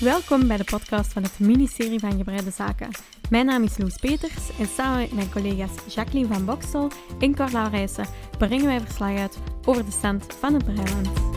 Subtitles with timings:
[0.00, 2.88] Welkom bij de podcast van het ministerie van Gebreide Zaken.
[3.30, 7.68] Mijn naam is Loes Peters en samen met mijn collega's Jacqueline van Boksel en Carla
[7.68, 8.06] Rijssen
[8.38, 11.33] brengen wij verslag uit over de stand van het Breiland.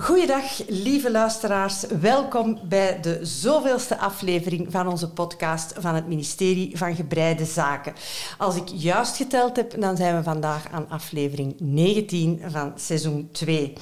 [0.00, 1.84] Goeiedag, lieve luisteraars.
[2.00, 7.92] Welkom bij de zoveelste aflevering van onze podcast van het ministerie van Gebreide Zaken.
[8.38, 13.72] Als ik juist geteld heb, dan zijn we vandaag aan aflevering 19 van seizoen 2.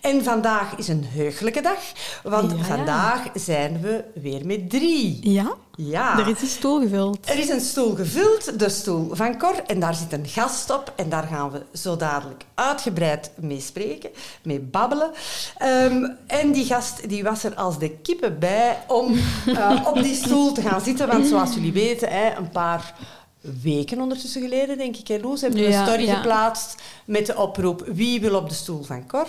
[0.00, 1.80] En vandaag is een heugelijke dag,
[2.22, 2.64] want Ja, ja.
[2.64, 5.30] vandaag zijn we weer met drie.
[5.30, 6.18] Ja, Ja.
[6.18, 7.28] er is een stoel gevuld.
[7.28, 10.92] Er is een stoel gevuld, de stoel van Cor, en daar zit een gast op.
[10.96, 14.10] En daar gaan we zo dadelijk uitgebreid mee spreken,
[14.42, 15.10] mee babbelen.
[15.58, 20.14] Ehm, en die gast die was er als de kippen bij om eh, op die
[20.14, 21.08] stoel te gaan zitten.
[21.08, 22.94] Want zoals jullie weten, hè, een paar
[23.62, 26.14] weken ondertussen geleden, denk ik, hè, Loes, hebben we Ja, een story ja.
[26.14, 29.26] geplaatst met de oproep wie wil op de stoel van Cor.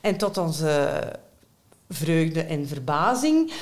[0.00, 1.02] En tot onze
[1.88, 3.52] vreugde en verbazing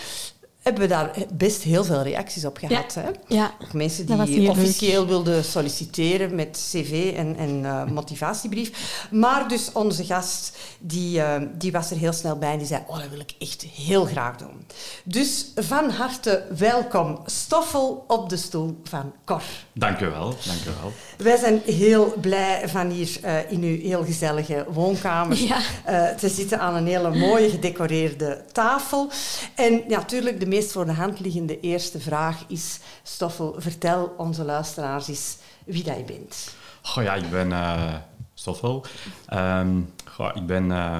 [0.64, 2.94] hebben we daar best heel veel reacties op gehad.
[2.94, 3.00] Ja.
[3.02, 3.10] Hè?
[3.34, 9.06] Ja, Ook mensen die officieel wilden solliciteren met cv en, en eh, motivatiebrief.
[9.10, 12.82] Maar dus onze gast, die, eh, die was er heel snel bij en die zei,
[12.86, 14.66] oh, dat wil ik echt heel graag doen.
[15.04, 19.42] Dus van harte welkom, Stoffel op de stoel van Cor.
[19.72, 20.92] Dank u wel, dank u wel.
[21.16, 25.58] Wij zijn heel blij van hier eh, in uw heel gezellige woonkamer Ja.
[25.84, 29.10] eh, te zitten aan een hele mooie gedecoreerde tafel.
[29.54, 32.78] En ja, natuurlijk, de meest voor de hand liggende eerste vraag is...
[33.02, 36.54] Stoffel, vertel onze luisteraars eens wie dat je bent.
[36.82, 37.94] Goh, ja, ik ben eh
[38.34, 38.84] Stoffel.
[39.26, 40.98] Ehm, goh, ik ben eh,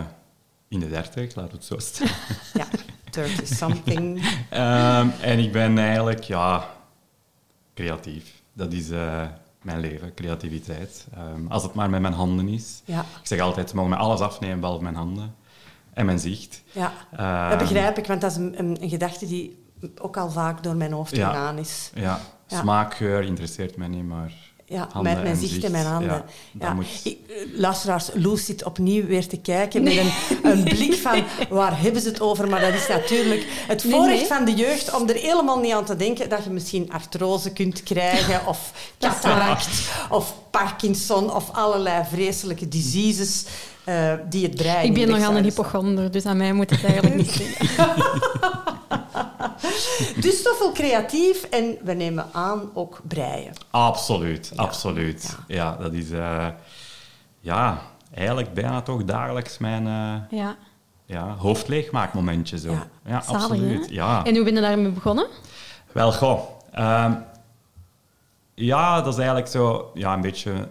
[0.69, 2.09] in de dertig, laat het zo staan.
[2.61, 2.67] Ja,
[3.11, 4.23] 30-something.
[4.51, 6.69] Ehm, en ik ben eigenlijk, ja,
[7.75, 8.43] creatief.
[8.53, 9.23] Dat is eh,
[9.63, 11.07] mijn leven, creativiteit.
[11.15, 12.83] Ehm, als het maar met mijn handen is.
[12.85, 15.35] Ja, Ik zeg altijd, ze mogen me alles afnemen, behalve mijn handen.
[15.95, 16.63] En mijn zicht.
[16.73, 16.93] ja.
[17.17, 19.65] Ehm, dat begrijp ik, want dat is een, een, een gedachte die
[20.01, 21.91] ook al vaak door mijn hoofd gegaan is.
[21.95, 22.61] Ja, Ja.
[22.61, 24.44] smaak, geur interesseert mij niet, maar...
[24.67, 26.09] Ja, handen mijn, zicht en mijn handen.
[26.09, 26.25] Ja,
[26.61, 26.87] Ja, moet...
[27.03, 31.81] Ik, eh, luisteraars, Loes zit opnieuw weer te kijken met een, een blik van waar
[31.81, 32.49] hebben ze het over?
[32.49, 34.27] Maar dat is natuurlijk het Nee, voorrecht nee.
[34.27, 37.83] van de jeugd om er helemaal niet aan te denken dat je misschien artrose kunt
[37.83, 39.69] krijgen of cataract
[40.11, 43.45] of Parkinson of allerlei vreselijke diseases
[43.85, 46.37] eh, die het brein ik ben in de nog weg aan een hypochonder, dus aan
[46.37, 47.87] mij moet het eigenlijk niet zeggen.
[50.25, 53.53] Dus toch wel creatief en we nemen aan ook breien.
[53.71, 55.37] Absoluut, absoluut.
[55.47, 55.77] Ja.
[55.77, 56.47] dat is eh,
[57.41, 57.83] ja,
[58.15, 60.57] eigenlijk bijna toch dagelijks mijn eh Ja.
[61.07, 62.59] ja, hoofdleegmaakmomentje.
[62.59, 62.71] Zo.
[62.71, 62.87] Ja.
[63.07, 63.87] Ja, Zalig, absoluut.
[63.89, 63.95] hè?
[63.95, 64.25] Ja.
[64.25, 65.27] En hoe ben je daarmee begonnen?
[65.93, 66.41] Wel, goh.
[66.73, 67.13] ehm,
[68.55, 70.69] ja, dat is eigenlijk zo ja, een beetje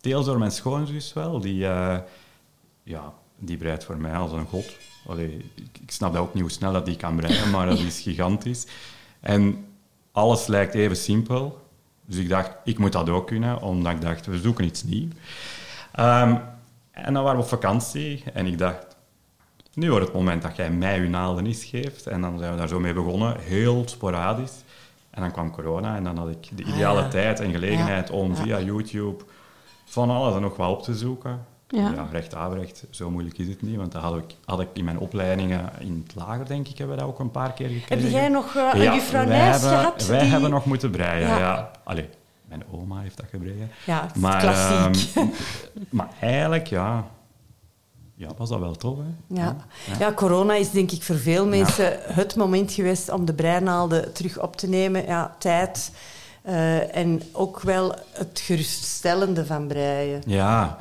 [0.00, 1.40] deels door mijn schoonzus wel.
[1.40, 1.98] Die, eh,
[2.82, 4.64] ja, die breidt voor mij als een god.
[5.06, 8.00] Allee, ik, snap dat ook niet hoe snel dat die kan breien, maar dat is
[8.00, 8.66] gigantisch.
[9.20, 9.64] En
[10.12, 11.60] alles lijkt even simpel.
[12.06, 15.12] Dus ik dacht, ik moet dat ook kunnen, omdat ik dacht, we zoeken iets nieuws.
[15.92, 16.36] Ehm,
[16.90, 18.96] en dan waren we op vakantie en ik dacht,
[19.74, 22.06] nu wordt het moment dat jij mij je naalden geeft.
[22.06, 24.52] En dan zijn we daar zo mee begonnen, heel sporadisch.
[25.10, 27.10] En dan kwam corona en dan had ik de ideale Ah, ja.
[27.10, 28.42] tijd en gelegenheid om Ja.
[28.42, 29.24] via YouTube
[29.84, 31.44] van alles en nog wat op te zoeken.
[31.72, 31.90] Ja.
[31.94, 34.84] Ja, recht averecht, zo moeilijk is het niet, want dat had ik, had ik in
[34.84, 38.04] mijn opleidingen in het lager, denk ik, hebben we dat ook een paar keer gekregen.
[38.04, 40.06] Heb jij nog eh, een Ja, juffrouw Nijs gehad?
[40.06, 41.38] Wij die- hebben nog moeten breien, Ja.
[41.38, 41.70] ja.
[41.84, 42.08] Allee,
[42.44, 43.70] mijn oma heeft dat gebreien.
[43.86, 45.16] Ja, het is Maar, klassiek.
[45.16, 45.26] ehm,
[45.96, 47.04] maar eigenlijk, ja,
[48.14, 49.34] ja, was dat wel tof, hè?
[49.40, 49.56] Ja.
[49.98, 54.40] Ja, corona is denk ik voor veel mensen het moment geweest om de breinaalden terug
[54.40, 55.04] op te nemen.
[55.06, 55.92] Ja, tijd.
[56.42, 60.22] eh, en ook wel het geruststellende van breien.
[60.26, 60.76] Ja,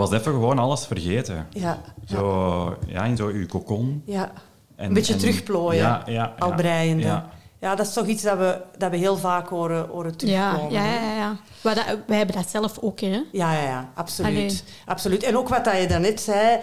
[0.00, 1.46] was even gewoon alles vergeten.
[1.50, 4.02] Ja, Zo, ja, in zo uw cocon.
[4.06, 4.32] ja.
[4.76, 6.34] En, Een beetje en- terugplooien, Ja, ja.
[6.38, 7.02] al breiende.
[7.02, 7.28] Ja.
[7.62, 10.72] Ja, dat is toch iets dat we, dat we heel vaak horen, horen terugkomen.
[10.72, 11.14] ja, ja.
[11.16, 11.36] ja.
[11.60, 13.20] Maar dat, wij hebben dat zelf ook, hè.
[13.32, 14.30] Ja, ja, ja, absoluut.
[14.36, 14.60] Allee.
[14.86, 15.22] absoluut.
[15.22, 16.58] En ook wat dat je daarnet zei,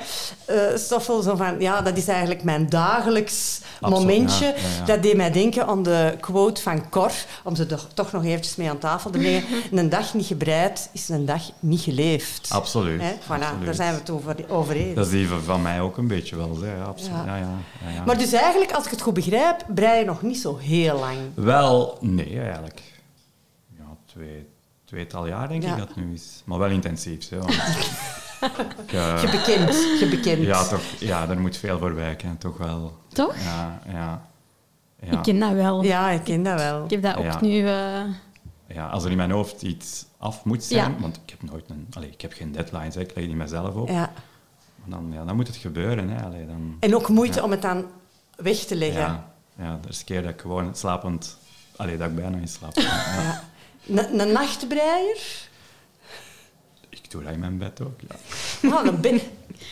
[0.46, 4.46] eh Stoffel, zo van, ja, dat is eigenlijk mijn dagelijks Absoluut, momentje.
[4.46, 4.86] ja, ja, ja.
[4.86, 7.12] Dat deed mij denken aan de quote van Cor,
[7.44, 9.44] om ze toch, toch nog eventjes mee aan tafel te brengen.
[9.72, 12.50] een dag niet gebreid is een dag niet geleefd.
[12.52, 13.02] Absoluut.
[13.02, 13.12] Hè?
[13.14, 13.66] Voilà, absoluut.
[13.66, 14.96] daar zijn we het over, over eens.
[14.96, 16.76] Dat is die van- van mij ook een beetje wel, hè.
[16.76, 17.16] Ja, absoluut.
[17.26, 17.36] Ja.
[17.36, 17.36] Ja.
[17.36, 17.58] Ja,
[17.88, 18.04] ja, ja.
[18.06, 21.18] Maar dus eigenlijk, als ik het goed begrijp, brei je nog niet zo heel lang.
[21.34, 22.82] Wel, nee, eigenlijk.
[23.78, 24.48] Ja, twee,
[24.86, 25.72] tweetal jaar denk Ja.
[25.72, 26.42] ik dat het nu is.
[26.46, 27.38] Maar wel intensief, hè.
[27.38, 27.52] want
[28.86, 30.44] ik, eh, Gebekend, gebekend.
[30.46, 32.98] ja, toch, ja, er moet veel voor wijken, toch wel.
[33.08, 33.36] Toch?
[33.44, 34.28] Ja, ja.
[35.02, 35.12] Ja.
[35.12, 35.84] Ik ken dat wel.
[35.84, 36.84] Ja, ik ken dat wel.
[36.84, 37.42] Ik heb dat ook Ja.
[37.42, 37.68] nu...
[37.68, 38.02] eh,
[38.76, 41.00] ja, als er in mijn hoofd iets af moet zijn, Ja.
[41.00, 43.76] want ik heb nooit een, allee, ik heb geen deadlines, hè, ik leg die mezelf
[43.76, 43.88] op.
[43.88, 44.12] Ja,
[44.76, 46.10] Maar dan, ja, dan moet het gebeuren.
[46.10, 46.24] Hè.
[46.26, 47.44] Allee, dan, En ook moeite Ja.
[47.44, 47.86] om het dan
[48.36, 49.24] weg te leggen.
[49.60, 51.38] Ja, er is keer dat ik gewoon slapend...
[51.76, 52.76] Allee, dat ik bijna in slaap
[53.88, 55.49] Een nachtbreier?
[57.10, 58.00] Ik doe dat in mijn bed ook,
[58.62, 58.70] ja.
[58.76, 59.12] Ah, een bed.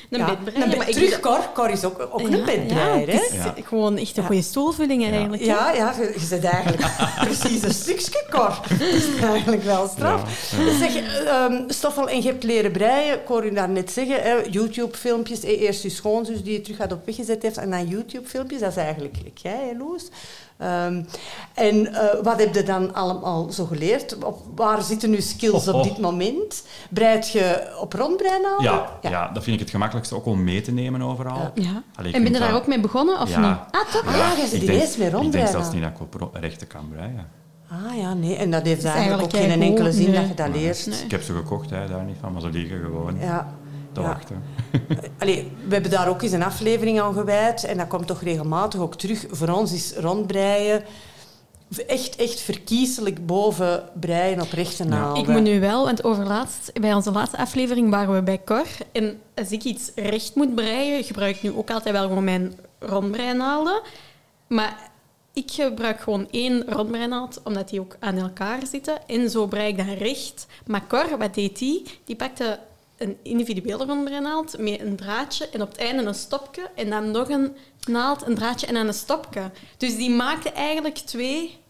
[0.10, 0.78] Een ja, bedbreier, Een bed.
[0.78, 1.40] maar ik Terug, Cor.
[1.54, 3.20] Cor is ook, ook Ja, een bedbreier, ja, hè?
[3.22, 3.56] het is Ja.
[3.64, 4.28] gewoon echt een Ja.
[4.28, 5.44] goede stoelvulling eigenlijk.
[5.44, 6.86] Ja, ja, je, je zit eigenlijk
[7.26, 8.60] precies een stukje Cor.
[8.70, 10.52] Dat is eigenlijk wel straf.
[10.58, 10.78] Ja, ja.
[10.78, 13.14] Zeg, ehm, Stoffel, en je hebt leren breien.
[13.14, 15.44] Ik hoor u daar net zeggen, hè, YouTube-filmpjes.
[15.44, 17.58] Eh, Eerst je schoonzus die je terug had op weggezet heeft.
[17.58, 18.60] En dan YouTube-filmpjes.
[18.60, 20.08] Dat is eigenlijk jij, Loes.
[20.58, 21.04] Ehm,
[21.54, 24.24] en eh, wat heb je dan allemaal zo geleerd?
[24.24, 25.84] Op, waar zitten uw skills Oh, op oh.
[25.84, 26.64] dit moment?
[26.90, 28.64] Breid je op rondbreinaalden?
[28.64, 29.28] Ja, ja.
[29.34, 31.38] dat vind ik het gemakkelijkste ook om mee te nemen overal.
[31.38, 31.52] Ja.
[31.64, 31.84] Ja.
[31.96, 33.40] Allee, je En ben je daar dat- ook mee begonnen of Ja.
[33.40, 33.58] niet?
[33.72, 34.06] Ah, toch?
[34.08, 36.88] Ah, ja, jij zit ik ineens denk- Ik zelfs niet dat ik op rechten kan
[36.92, 37.28] breien.
[37.72, 38.36] Ah ja, nee.
[38.36, 40.20] En dat heeft eigenlijk ook geen enkele keigoed, zin nee.
[40.20, 40.86] dat je dat leert.
[40.88, 41.00] Nee.
[41.04, 43.48] Ik heb ze gekocht, hè, daar niet van, maar ze liggen gewoon Ja.
[43.98, 44.08] Te ja.
[44.08, 44.44] wachten.
[45.20, 47.64] Allee, we hebben daar ook eens een aflevering aan gewijd.
[47.64, 49.26] En dat komt toch regelmatig ook terug.
[49.30, 50.84] Voor ons is rondbreien
[51.88, 55.24] echt, echt verkiezelijk boven breien op rechte naalden.
[55.24, 58.68] Ik moet nu wel, want overlaatst, bij onze laatste aflevering waren we bij Cor.
[58.92, 62.54] En als ik iets recht moet breien, gebruik ik nu ook altijd wel gewoon mijn
[62.80, 63.82] rondbreinaalden.
[64.48, 64.92] Maar
[65.34, 69.08] ik gebruik gewoon één rondbreinaald, omdat die ook aan elkaar zitten.
[69.08, 70.48] En zo brei ik dan recht.
[70.66, 71.84] Maar Cor, wat deed die?
[72.06, 72.60] Die pakte
[72.98, 76.70] een individuele rondbreinaald met een draadje en op het einde een stopje.
[76.76, 77.56] En dan nog een
[77.88, 79.52] naald, een draadje en dan een stopje.
[79.78, 81.66] Dus die maakte eigenlijk twee.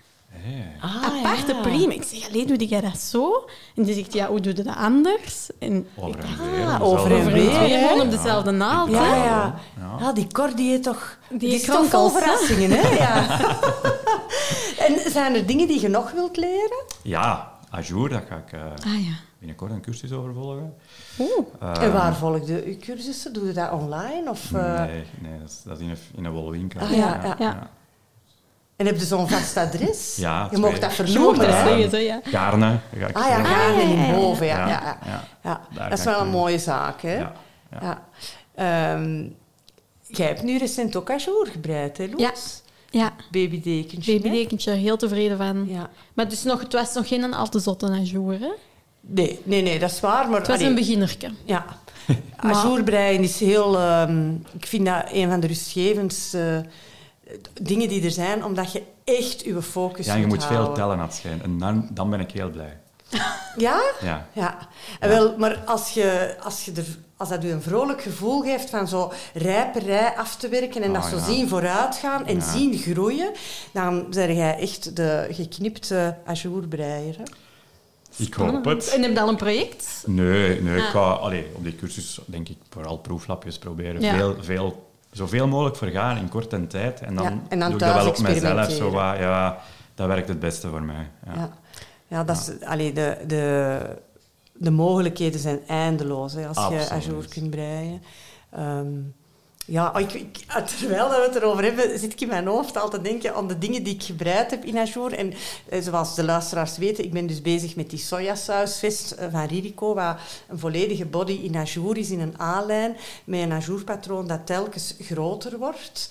[0.82, 1.62] Ah, aparte ja.
[1.62, 1.94] prima.
[1.94, 3.50] Ik zeg, alleen doe jij dat zo?
[3.76, 5.50] En die zegt, ja, hoe doe je dat anders?
[5.60, 6.66] En Over ik- en weer.
[6.66, 7.72] Ah, over en weer, naald.
[7.72, 8.90] gewoon op dezelfde naald.
[8.92, 9.60] Ja, ja.
[9.80, 9.96] Ja.
[10.00, 10.12] ja.
[10.14, 11.18] die Cor die heeft toch...
[11.30, 12.96] Die Die, is toch vol verrassingen, hè?
[13.04, 13.40] Ja.
[14.88, 16.84] en zijn er dingen die je nog wilt leren?
[17.04, 18.62] Ja, Azure, daar ga ik eh,
[18.94, 19.14] Ah ja.
[19.40, 20.74] binnenkort een cursus over volgen.
[21.20, 21.46] Oeh.
[21.60, 23.34] Eh, en waar volgde je cursussen?
[23.34, 24.30] Doe je dat online?
[24.30, 26.82] Of, eh, Nee, nee dat, is, dat is in een, in een wolwinkel.
[26.82, 27.36] Ah, ja, ja.
[27.40, 27.70] Ja.
[28.76, 30.16] En heb je zo'n vast adres?
[30.20, 31.68] Ja, je mocht dat vernoemen, hè?
[31.68, 32.20] zeggen, zo, ja.
[32.24, 32.80] Gaarne.
[32.98, 34.46] ga ik Ah ja, ja, in boven.
[34.46, 34.98] Ja, ja,
[35.44, 37.18] Ja, dat is wel een mooie zaak, hè?
[37.18, 37.34] Ja,
[37.72, 37.80] ja.
[37.82, 38.04] Ja.
[38.94, 39.26] Ehm,
[40.08, 42.22] jij hebt nu recent ook ajour gebreid, hè, Loes?
[42.22, 42.32] Ja.
[42.90, 44.14] Ja, Babydekentje.
[44.14, 45.68] babydekentje, heel tevreden van.
[45.68, 45.90] Ja.
[46.14, 48.52] Maar het, is nog, het was nog geen al te zotte ajour, hè?
[49.08, 50.30] Nee, nee, nee, dat is waar.
[50.30, 51.30] Maar, Het was allee, een beginnerke.
[51.46, 51.66] Ja.
[52.38, 53.78] Ajourbreien is heel...
[53.80, 56.66] ehm, ik vind dat een van de rustgevendste
[57.28, 60.76] eh, dingen die er zijn, omdat je echt je focus Ja, je moet veel houden.
[60.76, 61.42] tellen aan het schijn.
[61.44, 62.78] En dan, dan ben ik heel blij.
[63.58, 63.82] Ja?
[64.02, 64.28] Ja.
[64.34, 64.58] Ja.
[65.00, 66.86] En wel, maar als, je, als, je er,
[67.18, 71.04] als dat je een vrolijk gevoel geeft van zo rijperij af te werken en dat
[71.04, 71.24] Ah, zo ja.
[71.24, 72.52] zien vooruitgaan en Ja.
[72.52, 73.32] zien groeien,
[73.72, 77.16] dan ben jij echt de geknipte ajourbreier.
[78.18, 78.90] Ik hoop het.
[78.94, 80.04] En heb je al een project?
[80.06, 80.90] Nee, nee ik Ah.
[80.92, 84.02] ga allee, op die cursus denk ik vooral proeflapjes proberen.
[84.02, 84.16] Ja.
[84.16, 87.00] Veel, veel, zoveel mogelijk vergaan in korte tijd.
[87.02, 88.72] En dan, Ja, en dan doe ik dat wel op mezelf.
[88.72, 89.58] Zo, wat, ja,
[89.96, 91.08] dat werkt het beste voor mij.
[91.26, 91.34] Ja.
[91.36, 91.58] Ja.
[92.10, 93.80] Ja, dat is, allee, de, de,
[94.54, 98.02] de mogelijkheden zijn eindeloos hè, als je ajour kunt breien.
[98.52, 98.88] Ehm,
[99.70, 100.38] ja, ik, ik,
[100.80, 103.58] terwijl we het erover hebben, zit ik in mijn hoofd al te denken aan de
[103.58, 105.14] dingen die ik gebreid heb in ajour.
[105.14, 105.34] En
[105.70, 109.94] eh, zoals de luisteraars weten, ik ben dus bezig met die sojasausvest eh, van Ririco,
[109.94, 114.96] waar een volledige body in ajour is, in een A-lijn, met een ajourpatroon dat telkens
[115.00, 116.10] groter wordt.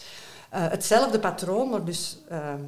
[0.51, 2.19] Eh, hetzelfde patroon, maar dus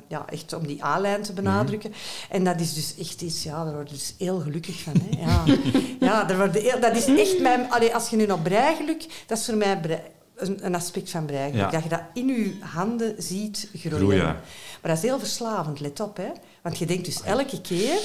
[0.08, 1.92] ja, echt om die A-lijn te benadrukken.
[2.30, 4.92] En dat is dus echt iets, ja, daar word je dus heel gelukkig van.
[5.10, 5.20] Hè?
[5.20, 5.44] Ja,
[6.06, 7.70] ja daar word heel- dat is echt mijn...
[7.70, 10.02] Allee, als je nu naar breigeluk, dat is voor mij brei-
[10.38, 11.28] een, een aspect van.
[11.52, 11.70] Ja.
[11.70, 13.98] Dat je dat in je handen ziet groeien.
[13.98, 14.24] Groeien.
[14.24, 16.16] Maar dat is heel verslavend, let op.
[16.16, 16.28] Hè?
[16.62, 17.98] Want je denkt dus elke keer,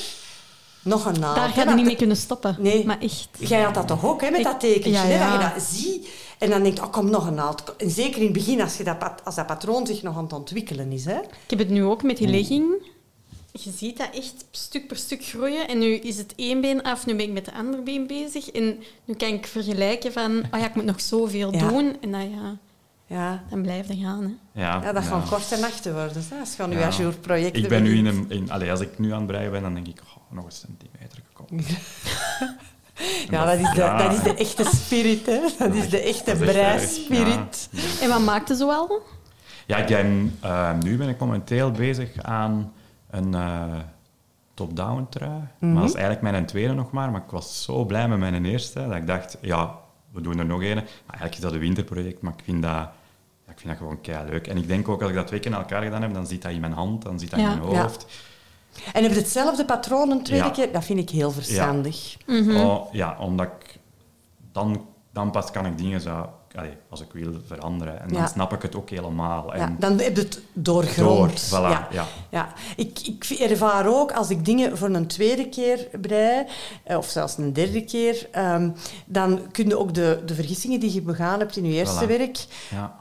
[0.84, 1.36] nog een naald.
[1.36, 2.56] Daar ga je dat- niet mee kunnen stoppen.
[2.60, 2.86] Nee.
[2.86, 3.28] Maar echt.
[3.40, 5.38] Jij had dat toch ook, hè, met Ik- dat tekentje, ja, hè, ja.
[5.38, 6.08] dat je dat ziet.
[6.40, 7.76] En dan denkt, oh, kom, nog een naald.
[7.78, 10.34] En zeker in het begin, als, je dat, als dat patroon zich nog aan het
[10.34, 11.06] ontwikkelen is.
[11.06, 11.18] Hè.
[11.20, 12.92] Ik heb het nu ook met die legging.
[13.62, 15.68] Je ziet dat echt stuk per stuk groeien.
[15.68, 18.50] En nu is het één been af, nu ben ik met de andere been bezig.
[18.52, 21.68] En nu kan ik vergelijken van, oh ja, ik moet nog zoveel Ja.
[21.68, 21.98] doen.
[22.02, 22.58] En dan, ja,
[23.08, 23.44] Ja.
[23.50, 24.24] dan blijft het gaan.
[24.54, 24.62] Hè.
[24.62, 25.10] Ja, ja, dat ja.
[25.10, 26.24] gaan korte nachten worden.
[26.30, 26.86] Hè, je aan je Ja.
[26.86, 28.26] ajourprojecten Ik ben nu in een...
[28.30, 30.52] In, allee, als ik nu aan het breien ben, dan denk ik, oh, nog een
[30.52, 31.66] centimeter gekomen.
[33.30, 33.98] Ja, dat is, de, Ja.
[33.98, 35.26] dat is de echte spirit.
[35.26, 35.40] Hè.
[35.58, 37.70] Dat is de echte Dat is echt, breispirit.
[37.72, 37.82] ja.
[38.02, 39.02] En wat maakte zo al?
[39.68, 42.74] Ja, ik ben, eh, nu ben ik momenteel bezig aan
[43.14, 43.80] een eh,
[44.54, 45.42] top-down trui.
[45.60, 45.72] Mhm.
[45.72, 47.12] Maar dat is eigenlijk mijn tweede nog maar.
[47.12, 49.76] Maar ik was zo blij met mijn eerste dat ik dacht, ja,
[50.12, 50.76] we doen er nog een.
[50.76, 50.84] Maar
[51.20, 54.30] eigenlijk is dat een winterproject, maar ik vind dat, ja, ik vind dat gewoon kei
[54.30, 54.48] leuk.
[54.48, 56.42] En ik denk ook als ik dat twee keer in elkaar gedaan heb, dan zit
[56.42, 57.52] dat in mijn hand, dan zit dat Ja.
[57.52, 57.82] in mijn Ja.
[57.82, 58.06] hoofd.
[58.94, 60.52] En heb je hetzelfde patroon een tweede Ja.
[60.52, 60.72] keer?
[60.72, 62.18] Dat vind ik heel verstandig.
[62.28, 62.56] Mhm.
[62.56, 63.80] Oh, ja, omdat ik
[64.52, 68.02] dan, dan pas kan ik dingen zo allee, als ik wil veranderen.
[68.02, 68.20] En Ja.
[68.20, 69.54] dan snap ik het ook helemaal.
[69.54, 71.50] En Ja, dan heb je het doorgrond.
[71.50, 72.08] Door, voilà, ja.
[72.30, 72.54] ja.
[72.76, 76.46] Ik, ik ervaar ook, als ik dingen voor een tweede keer brei,
[76.84, 78.70] eh, of zelfs een derde keer, ehm,
[79.06, 82.08] dan kun je ook de, de vergissingen die je begaan hebt in je eerste Voilà.
[82.08, 82.46] werk,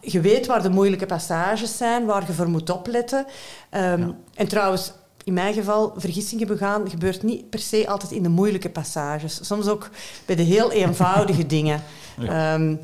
[0.00, 3.26] je weet waar de moeilijke passages zijn, waar je voor moet opletten.
[3.70, 4.10] Ehm.
[4.34, 4.92] En trouwens,
[5.24, 9.38] in mijn geval, vergissingen begaan gebeurt niet per se altijd in de moeilijke passages.
[9.46, 9.90] Soms ook
[10.26, 11.82] bij de heel eenvoudige dingen.
[12.18, 12.54] Ja.
[12.54, 12.76] Ehm,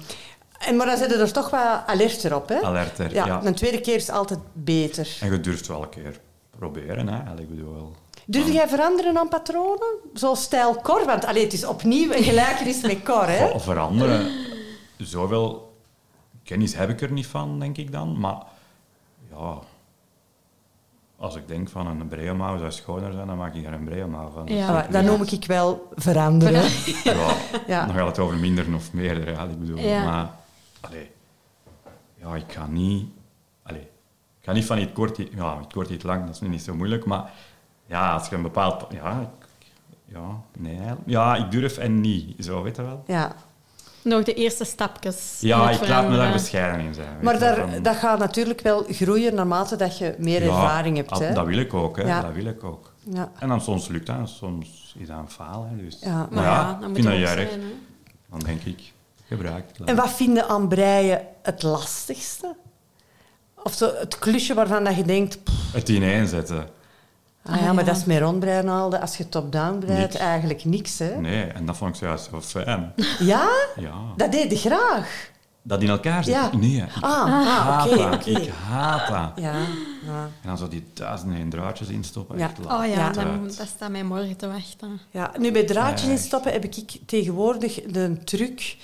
[0.59, 2.49] en, maar dan zit je er toch wat alerter op.
[2.49, 2.61] Hè?
[2.63, 3.13] alerter.
[3.15, 5.17] Ja, Ja, een tweede keer is altijd beter.
[5.21, 6.21] En je durft wel een keer
[6.59, 7.09] proberen.
[7.09, 7.41] Hè.
[7.41, 7.93] Ik bedoel wel.
[8.27, 9.89] Durf jij veranderen aan patronen?
[10.15, 11.05] Zoals stijl Cor?
[11.05, 13.27] Want allee, het is opnieuw een gelijkenis met Cor.
[13.27, 13.37] Hè?
[13.49, 14.31] Ver- Veranderen.
[14.97, 15.73] Zoveel
[16.45, 18.19] kennis heb ik er niet van, denk ik dan.
[18.21, 18.43] Maar
[19.31, 19.59] ja,
[21.19, 24.31] als ik denk van een breemouw zou schoner zijn, dan maak ik er een breemouw
[24.31, 24.47] van.
[24.47, 24.87] Ja.
[24.91, 26.63] Dat noem ik wel veranderen.
[27.05, 27.15] Ja,
[27.67, 27.87] Ja.
[27.87, 29.31] dan gaat het over minder of meer.
[29.31, 30.05] Ja, ik bedoel, Ja.
[30.05, 30.31] maar
[30.81, 31.11] allee,
[32.15, 33.07] ja, ik ga niet,
[33.63, 33.81] allee,
[34.41, 36.63] ik ga niet van iets kort, iets- ja, iets kort, iets lang, dat is niet
[36.63, 37.31] zo moeilijk, maar
[37.87, 39.47] ja, als je een bepaald, ja, ik,
[40.05, 43.03] ja, nee, ja, ik durf en niet, zo, weet je wel.
[43.07, 43.33] Ja.
[44.03, 45.39] Nog de eerste stapjes.
[45.41, 46.33] Ja, ik laat me daar veranderen.
[46.33, 47.19] bescheiden in zijn.
[47.23, 51.09] Maar daar, dat gaat natuurlijk wel groeien naarmate dat je meer Ja, ervaring hebt.
[51.09, 51.33] dat- Hè?
[51.35, 52.21] Dat wil ik ook, hè, Ja.
[52.23, 52.93] dat wil ik ook.
[53.13, 53.33] Ja.
[53.39, 55.99] En dan soms lukt dat, en soms is dat een faal, hè, dus.
[56.01, 56.29] Ja.
[56.31, 57.49] Maar ja, dan moet je dat ook juist.
[57.51, 57.61] zijn.
[57.61, 57.67] Hè?
[58.31, 58.93] Dan denk ik,
[59.29, 59.89] gebruik het.
[59.89, 62.57] En wat vind je aan breien het lastigste?
[63.63, 65.43] Of zo het klusje waarvan dat je denkt...
[65.43, 66.69] pff, Het ineenzetten.
[67.45, 67.91] ah ja, Ah, maar ja.
[67.91, 69.01] dat is met rondbreinaalden.
[69.01, 70.17] Als je top-down breidt, Niks.
[70.17, 70.99] eigenlijk niks.
[70.99, 71.17] Hè?
[71.21, 72.93] Nee, en dat vond ik juist zo fijn.
[73.19, 73.49] Ja?
[73.77, 73.93] Ja.
[74.17, 75.31] Dat deed je graag.
[75.63, 76.35] Dat in elkaar zit?
[76.35, 76.51] Ja.
[76.57, 77.97] Nee, ik Ah, ah haat oké.
[78.11, 78.27] dat.
[78.27, 79.45] Ik haat dat.
[79.45, 79.53] Ja,
[80.07, 80.23] ja.
[80.23, 82.39] En dan zo die duizenden in draadjes instoppen.
[82.39, 82.51] Ja.
[82.69, 85.01] Oh ja, dan, dat staat mij morgen te wachten.
[85.11, 88.77] Ja, nu bij draadjes instoppen heb ik tegenwoordig de truc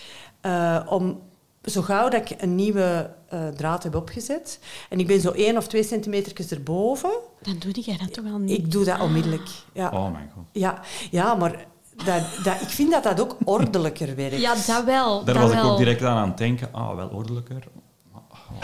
[0.44, 1.20] eh, om
[1.64, 4.58] zo gauw dat ik een nieuwe eh, draad heb opgezet
[4.88, 7.10] en ik ben zo één of twee centimeter erboven,
[7.42, 8.58] Dan doe jij dat toch wel niet?
[8.58, 9.48] ik doe dat onmiddellijk.
[9.72, 10.44] Ja, Oh mijn god.
[10.52, 11.66] ja, ja maar
[12.04, 14.40] dat, dat, ik vind dat dat ook ordelijker werkt.
[14.40, 15.24] Ja, dat wel.
[15.24, 16.68] Daar dat was ik ook direct aan aan het denken.
[16.72, 17.64] Ah, wel ordelijker.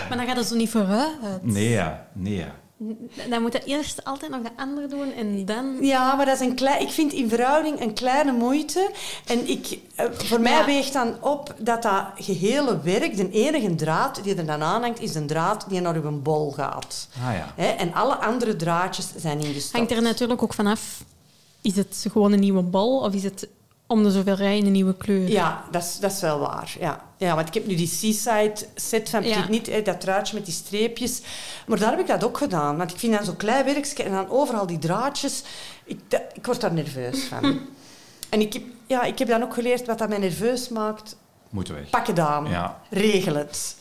[0.09, 1.43] Maar dan gaat het zo niet vooruit.
[1.43, 2.07] Nee, ja.
[2.13, 2.55] Nee, ja.
[3.29, 5.77] Dan moet je eerst altijd nog de andere doen en dan...
[5.81, 8.91] Ja, maar dat is een klein, ik vind in verhouding een kleine moeite.
[9.27, 10.65] En ik, eh, voor mij Ja.
[10.65, 15.15] weegt dan op dat dat gehele werk, de enige draad die er dan aanhangt, is
[15.15, 17.09] een draad die naar uw bol gaat.
[17.27, 17.53] Ah ja.
[17.57, 19.77] Hè, en alle andere draadjes zijn ingestopt.
[19.77, 21.05] Hangt er natuurlijk ook vanaf,
[21.61, 23.49] is het gewoon een nieuwe bal of is het
[23.87, 25.29] om de zoveel rij een nieuwe kleur?
[25.29, 26.77] Ja, dat is, dat is wel waar.
[26.81, 27.09] Ja.
[27.21, 29.49] Ja, want ik heb nu die Seaside set van Ja.
[29.49, 31.21] Niet, hè, dat draadje met die streepjes.
[31.67, 32.77] Maar daar heb ik dat ook gedaan.
[32.77, 35.43] Want ik vind dat zo'n klein werkje en dan overal die draadjes.
[35.85, 37.61] Ik, dat- ik word daar nerveus van.
[38.31, 41.17] en ik heb, ja, ik heb dan ook geleerd wat dat mij nerveus maakt.
[41.51, 41.91] Moet weg.
[41.91, 42.49] Pak het aan.
[42.49, 42.81] Ja.
[42.91, 43.77] Regel het.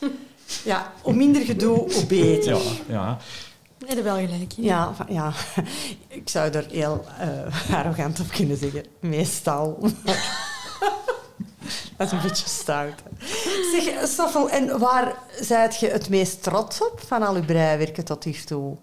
[0.64, 2.54] Ja, hoe minder gedoe, hoe beter.
[2.54, 3.18] Ja, ja.
[3.86, 4.52] Nee, dat wel gelijk.
[4.56, 4.62] in.
[4.64, 5.32] Ja, ja,
[6.08, 8.84] ik zou er heel eh, arrogant op kunnen zeggen.
[9.00, 9.78] Meestal.
[11.96, 12.94] Dat is een beetje stout.
[13.72, 18.24] Zeg, Stoffel, en waar zijt je het meest trots op van al uw breiwerken tot
[18.24, 18.76] hiertoe?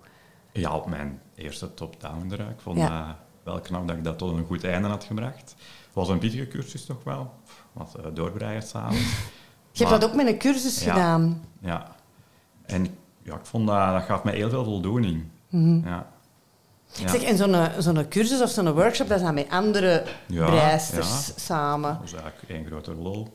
[0.51, 2.49] Ja, op mijn eerste top-down eruit.
[2.49, 3.07] Ik vond Ja.
[3.07, 5.55] dat wel knap dat ik dat tot een goed einde had gebracht.
[5.85, 7.33] Het was een pittige cursus toch wel.
[7.73, 8.99] Wat uh, doorbreien s'avonds.
[9.71, 10.93] Je hebt Maar- dat ook met een cursus Ja.
[10.93, 11.43] gedaan.
[11.59, 11.95] Ja.
[12.65, 15.23] En ja, ik vond dat, dat gaf me heel veel voldoening.
[15.49, 15.87] Mhm.
[15.87, 16.07] Ja.
[16.91, 17.07] Ja.
[17.07, 21.27] Zeg, en zo'n zo'n cursus of zo'n workshop, dat is dan met andere Ja, breisters
[21.27, 21.33] ja.
[21.35, 21.89] samen.
[22.01, 23.27] Dat was eigenlijk één grote lol.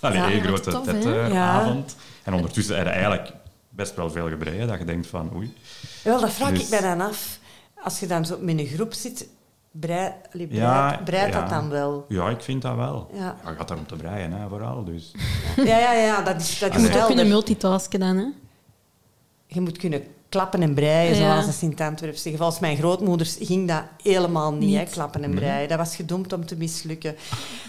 [0.00, 1.96] Allee, Ja, één is grote tof, tetteravond.
[2.22, 3.32] En ondertussen heb je eigenlijk
[3.68, 5.56] best wel veel gebreid, dat je denkt van oei.
[6.04, 7.38] Wel, dat vraag Dus- ik mij dan af.
[7.82, 9.28] Als je dan zo met een groep zit,
[9.70, 12.04] brei, allee, Ja, breidt dat dan wel?
[12.08, 13.10] Ja, ik vind dat wel.
[13.12, 13.36] Ja.
[13.44, 14.84] Ja, je gaat daar om te breien, hè, vooral.
[14.84, 15.10] Dus.
[15.56, 18.26] Ja, ja, ja, dat is, dat Je is moet ook kunnen multitasken dan, hè?
[19.46, 21.30] Je moet kunnen klappen en breien, Ja.
[21.30, 22.36] zoals de Sint-Antwerp zeggen.
[22.36, 25.38] Volgens mijn grootmoeders ging dat helemaal niet, hè, klappen en Nee.
[25.38, 25.68] breien.
[25.68, 27.16] Dat was gedoemd om te mislukken.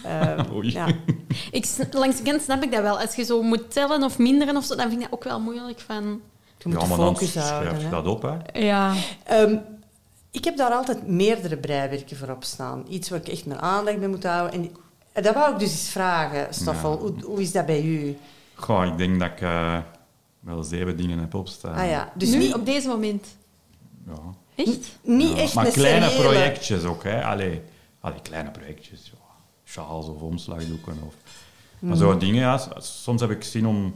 [0.53, 0.71] Oei.
[0.71, 0.87] ja.
[1.51, 2.99] Ik, langs de kant snap ik dat wel.
[2.99, 5.39] Als je zo moet tellen of minderen of zo, dan vind ik dat ook wel
[5.39, 6.03] moeilijk van...
[6.57, 7.61] Je moet ja, de maar dan focus houden.
[7.69, 7.89] schrijf je hè.
[7.91, 8.21] dat op.
[8.21, 8.59] Hè.
[8.59, 8.93] Ja.
[9.23, 9.55] Ehm,
[10.31, 12.85] ik heb daar altijd meerdere breiwerken voor op staan.
[12.89, 14.69] Iets waar ik echt mijn aandacht bij moet houden.
[15.13, 16.91] En dat wou ik dus eens vragen, Stoffel.
[16.91, 16.97] Ja.
[16.97, 18.17] Hoe, hoe is dat bij u?
[18.55, 19.77] Goh, ik denk dat ik eh,
[20.41, 21.75] wel zeven dingen heb opstaan.
[21.75, 23.27] Ah ja, dus nu, niet, op deze moment.
[24.07, 24.13] Ja.
[24.55, 24.97] Echt?
[25.03, 27.03] niet Ja, echt maar kleine seriële- projectjes ook.
[27.03, 27.23] Hè.
[27.23, 27.61] Allee,
[27.99, 29.05] allee, kleine projectjes.
[29.13, 29.19] Ja.
[29.65, 30.93] Sjaals of omslagdoeken.
[31.05, 31.13] Of...
[31.79, 31.99] Maar Mhm.
[31.99, 32.61] zo dingen, ja.
[32.77, 33.95] Soms heb ik zin om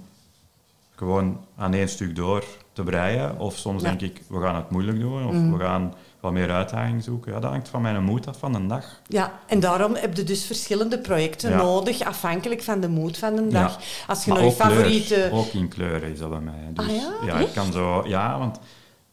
[0.95, 3.39] gewoon aan één stuk door te breien.
[3.39, 3.87] Of soms Ja.
[3.89, 5.27] denk ik, we gaan het moeilijk doen.
[5.27, 5.51] Of Mhm.
[5.51, 5.93] we gaan
[6.25, 7.33] wat meer uitdaging zoeken.
[7.33, 9.01] Ja, dat hangt van mijn moed af van de dag.
[9.07, 11.57] Ja, en daarom heb je dus verschillende projecten Ja.
[11.57, 13.79] nodig, afhankelijk van de moed van de dag.
[14.07, 14.71] Als je Maar nog je kleur.
[14.75, 15.29] favoriete...
[15.31, 16.69] Ook in kleuren is dat bij mij.
[16.73, 17.37] Dus, Ah ja?
[17.39, 18.03] ik kan zo...
[18.07, 18.59] Ja, want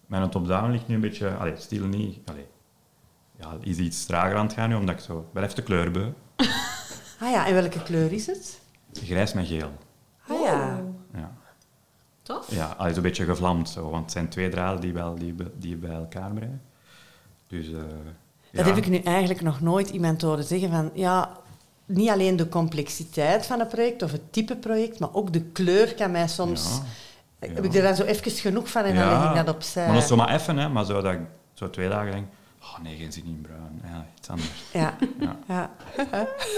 [0.06, 1.30] mijn top-down ligt nu een beetje...
[1.34, 2.18] Allee, stil niet...
[2.28, 2.46] Allee,
[3.40, 5.28] ja, is iets trager aan het gaan nu, omdat ik zo...
[5.32, 6.12] Ben even de kleurbeu.
[7.20, 8.60] Ah ja, en welke kleur is het?
[8.92, 9.72] Grijs met geel.
[10.28, 10.80] Ah ja.
[11.14, 11.32] Ja,
[12.22, 12.54] Tof.
[12.54, 13.90] ja allee, zo'n beetje gevlamd zo.
[13.90, 16.62] Want het zijn twee draden die, wel, die, die bij elkaar brengen.
[17.56, 17.66] Dus...
[17.66, 17.72] eh,
[18.52, 18.74] Dat ja.
[18.74, 20.90] heb ik nu eigenlijk nog nooit iemand horen zeggen van...
[20.94, 21.30] Ja,
[21.86, 25.94] niet alleen de complexiteit van een project of het type project, maar ook de kleur
[25.94, 26.80] kan mij soms...
[27.40, 29.84] Ja, Heb ik er dan zo even genoeg van en dan leg ik dat opzij.
[29.84, 30.68] Maar dat is zo maar even, hè.
[30.68, 31.18] Maar zo dat ik
[31.54, 32.26] zo twee dagen denk...
[32.62, 33.80] Oh nee, geen zin in bruin.
[33.84, 34.50] Ja, iets anders.
[34.72, 34.96] Ja.
[35.20, 35.36] Ja.
[35.48, 35.70] ja.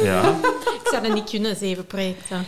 [0.02, 0.28] Ja.
[0.80, 2.40] Ik zou dat niet kunnen, zeven projecten.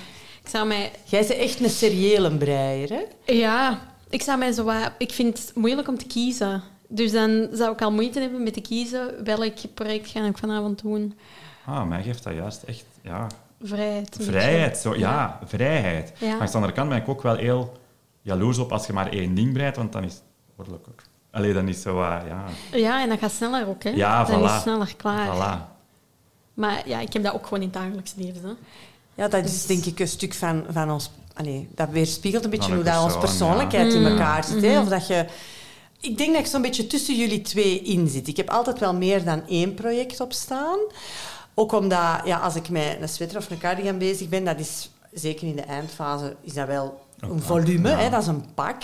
[0.43, 0.93] Ik zou mij...
[1.05, 3.33] Jij bent echt een seriële breier, hè?
[3.35, 4.91] Ja, ik zou mij zo wat...
[4.99, 6.63] Ik vind het moeilijk om te kiezen.
[6.89, 10.83] Dus dan zou ik al moeite hebben met te kiezen welk project ga ik vanavond
[10.83, 11.19] doen.
[11.67, 12.85] Ah, mij geeft dat juist echt...
[13.03, 13.27] Ja,
[13.63, 14.17] Vrijheid.
[14.21, 16.13] Vrijheid, zo, ja, vrijheid.
[16.19, 16.29] Ja.
[16.29, 17.73] Maar aan de andere kant ben ik ook wel heel
[18.23, 20.23] jaloers op als je maar één ding breidt, want dan is het
[20.57, 20.93] makkelijker.
[21.31, 22.45] Allee, dan is zo, uh, ja...
[22.73, 23.91] Ja, en dat gaat sneller ook, hè.
[23.91, 24.53] Ja, Dan is voilà.
[24.53, 25.37] het sneller klaar.
[25.37, 25.75] Voilà.
[26.55, 28.43] Maar ja, ik heb dat ook gewoon in het dagelijks leven.
[28.45, 28.53] Hè.
[29.15, 31.11] Ja, dat Dus- is denk ik een stuk van, van ons...
[31.35, 34.09] Allee, dat weerspiegelt een beetje hoe dat onze persoon, persoonlijkheid in ja.
[34.09, 34.63] elkaar zit.
[34.63, 34.73] Hè?
[34.73, 34.81] Mhm.
[34.83, 35.27] Of dat je...
[36.07, 38.29] Ik denk dat ik zo'n beetje tussen jullie twee in zit.
[38.29, 40.79] Ik heb altijd wel meer dan één project op staan.
[41.55, 44.91] Ook omdat, ja, als ik met een sweater of een cardigan bezig ben, dat is
[45.13, 47.97] zeker in de eindfase is dat wel Een volume, ja.
[47.97, 48.83] hè, dat is een pak.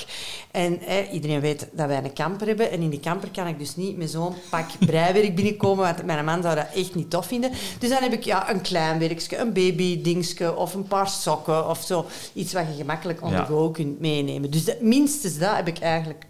[0.51, 2.71] En hè, iedereen weet dat wij een camper hebben.
[2.71, 6.25] En in die camper kan ik dus niet met zo'n pak breiwerk binnenkomen, want mijn
[6.25, 7.51] man zou dat echt niet tof vinden.
[7.79, 11.83] Dus dan heb ik ja, een klein werkje, een baby-dingetje of een paar sokken of
[11.83, 12.07] zo.
[12.33, 13.45] Iets wat je gemakkelijk on the Ja.
[13.45, 14.51] go kunt meenemen.
[14.51, 16.25] Dus dat, minstens dat heb ik eigenlijk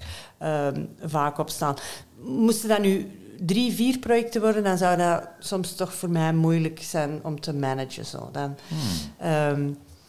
[1.05, 1.75] vaak op staan.
[2.21, 6.81] Moesten dat nu drie, vier projecten worden, dan zou dat soms toch voor mij moeilijk
[6.83, 8.07] zijn om te managen.
[8.07, 8.29] Zo.
[8.33, 8.57] Dan,
[9.19, 9.65] ehm,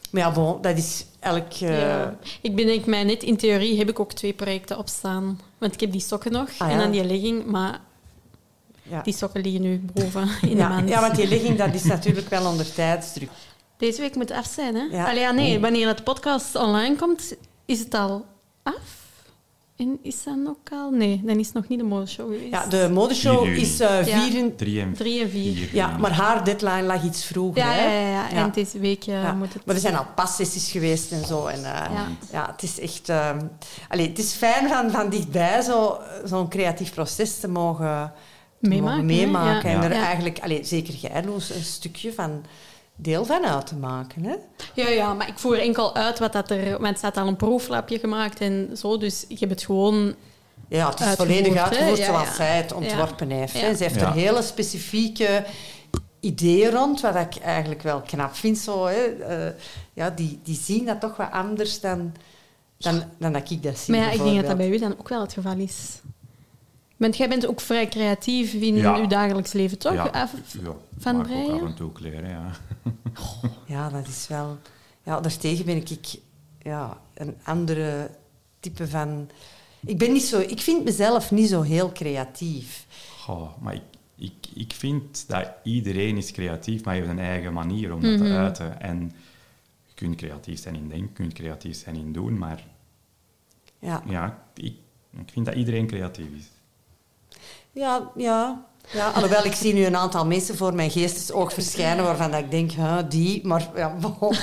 [0.09, 1.51] maar ja, bon, dat is elk...
[1.53, 2.15] eh, Ja.
[2.41, 5.39] Ik bedenk mij net, in theorie heb ik ook twee projecten opstaan.
[5.57, 7.79] Want ik heb die sokken nog Ah, en dan die legging, maar
[8.83, 9.01] ja.
[9.01, 10.89] die sokken liggen nu boven in de Ja, mand.
[10.89, 13.29] ja, want die ligging dat is natuurlijk wel onder tijdsdruk.
[13.77, 14.83] Deze week moet af zijn, hè?
[14.91, 15.05] Ja.
[15.09, 17.33] Allee, ja, nee, wanneer het podcast online komt,
[17.65, 18.25] is het al
[18.63, 19.01] af.
[19.77, 20.91] En is dat ook al...
[20.91, 22.51] Nee, dan is het nog niet de modeshow geweest.
[22.51, 23.61] Ja, de modeshow 4 juni.
[23.61, 24.21] is eh Ja.
[24.21, 25.53] vier en- Drie en Drie en vier.
[25.55, 25.69] vier.
[25.75, 27.63] Ja, maar haar deadline lag iets vroeger.
[27.63, 27.83] Ja, hè?
[27.83, 28.27] ja, ja, ja.
[28.29, 28.35] Ja.
[28.35, 29.33] eind deze week eh, Ja.
[29.33, 29.65] moet het...
[29.65, 31.45] Maar er zijn al passessies geweest en zo.
[31.45, 32.07] En, eh, Ja.
[32.31, 32.51] ja.
[32.51, 33.09] het is echt...
[33.89, 38.13] allee, het is fijn van, van dichtbij zo- zo'n creatief proces te mogen
[38.61, 39.23] te Meemaken, mogen hè?
[39.23, 39.69] meemaken.
[39.69, 39.75] Ja.
[39.75, 40.03] En er Ja.
[40.03, 42.43] eigenlijk, allee, zeker jij, Loes, een stukje van
[42.95, 44.23] deel van uit te maken.
[44.23, 44.35] Hè?
[44.73, 46.71] Ja, ja, maar ik voer enkel uit wat dat er...
[46.71, 50.15] Want het staat al een proeflapje gemaakt en zo, dus ik heb het gewoon...
[50.67, 52.33] Ja, het is Uitgevoerd, volledig uitgevoerd Ja, zoals ja.
[52.33, 53.53] zij het ontworpen heeft.
[53.53, 53.75] Hè?
[53.75, 54.07] Ze heeft Ja.
[54.07, 55.45] er hele specifieke
[56.19, 58.57] ideeën rond, wat ik eigenlijk wel knap vind.
[58.57, 59.03] Zo, hè?
[59.03, 59.53] Eh,
[59.93, 62.13] ja, die, die zien dat toch wat anders dan,
[62.77, 63.95] dan, dan dat ik dat zie.
[63.95, 66.01] Maar ja, ik denk dat dat bij u dan ook wel het geval is.
[67.03, 68.97] Want jij bent ook vrij creatief in Ja.
[68.99, 69.93] uw dagelijks leven, toch?
[69.93, 71.51] Ja, Af- ja, van ook breien?
[71.53, 72.51] af en toe kleren, ja.
[73.65, 74.57] Ja, dat is wel...
[75.03, 76.15] Ja, daartegen ben ik
[76.61, 78.09] ja, een andere
[78.59, 79.29] type van...
[79.85, 80.39] Ik ben niet zo...
[80.39, 82.85] Ik vind mezelf niet zo heel creatief.
[83.19, 83.81] Goh, maar ik,
[84.15, 88.23] ik, ik vind dat iedereen is creatief, maar heeft een eigen manier om dat te
[88.23, 88.33] Mhm.
[88.33, 88.81] uiten.
[88.81, 89.11] En
[89.85, 92.63] je kunt creatief zijn in denken, je kunt creatief zijn in doen, maar
[93.79, 94.75] Ja, ja, ik,
[95.17, 96.45] ik vind dat iedereen creatief is.
[97.73, 98.65] Ja, ja.
[98.91, 102.51] ja alhoewel, ik zie nu een aantal mensen voor mijn geestesoog verschijnen waarvan dat ik
[102.51, 103.47] denk, huh, die...
[103.47, 104.35] Maar ja, bon.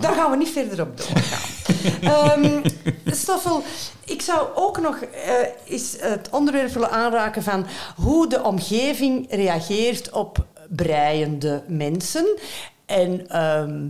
[0.00, 1.50] daar gaan we niet verder op doorgaan.
[2.00, 2.60] Ehm
[3.06, 3.62] Stoffel,
[4.04, 5.32] ik zou ook nog eh,
[5.64, 12.38] eens het onderwerp willen aanraken van hoe de omgeving reageert op breiende mensen.
[12.86, 13.88] En ehm,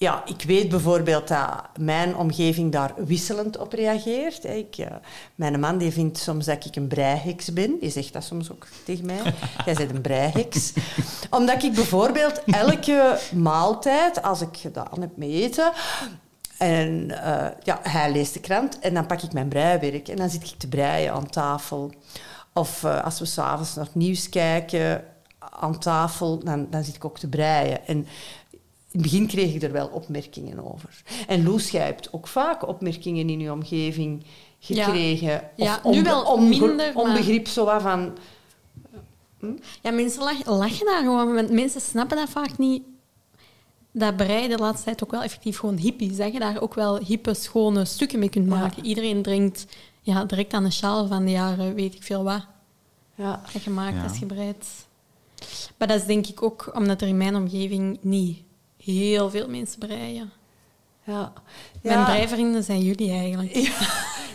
[0.00, 4.44] ja, ik weet bijvoorbeeld dat mijn omgeving daar wisselend op reageert.
[4.44, 4.86] Ik, eh,
[5.34, 7.76] mijn man die vindt soms dat ik een breiheks ben.
[7.80, 9.22] Die zegt dat soms ook tegen mij.
[9.66, 10.72] Jij bent een breiheks.
[11.30, 15.72] Omdat ik bijvoorbeeld elke maaltijd, als ik gedaan heb met eten...
[16.58, 20.30] En eh, ja, hij leest de krant en dan pak ik mijn breiwerk en dan
[20.30, 21.92] zit ik te breien aan tafel.
[22.52, 25.04] Of eh, als we s'avonds naar het nieuws kijken
[25.38, 27.86] aan tafel, dan, dan zit ik ook te breien.
[27.86, 28.06] En
[28.92, 31.02] in het begin kreeg ik er wel opmerkingen over.
[31.26, 34.24] En Loes, jij hebt ook vaak opmerkingen in je omgeving
[34.58, 35.50] gekregen.
[35.56, 38.16] Ja, of nu wel minder, maar- onbegrip zo wat van...
[39.82, 42.82] Ja, mensen lach- lachen daar gewoon, want mensen snappen dat vaak niet.
[43.92, 46.16] dat breien de laatste tijd ook wel effectief gewoon hip is.
[46.16, 48.84] Dat je daar ook wel hippe, schone stukken mee kunt maken.
[48.84, 49.66] Iedereen drinkt
[50.00, 52.46] ja, direct aan de sjaal van de jaren, weet ik veel wat,
[53.14, 53.42] Ja.
[53.52, 54.02] dat je maakt Ja.
[54.02, 54.66] als je breidt.
[55.78, 58.38] Maar dat is denk ik ook omdat er in mijn omgeving niet
[58.84, 60.30] heel veel mensen breien.
[61.04, 61.32] Ja.
[61.82, 62.04] Mijn Ja.
[62.04, 63.54] breivrienden zijn jullie eigenlijk.
[63.54, 63.72] Ja,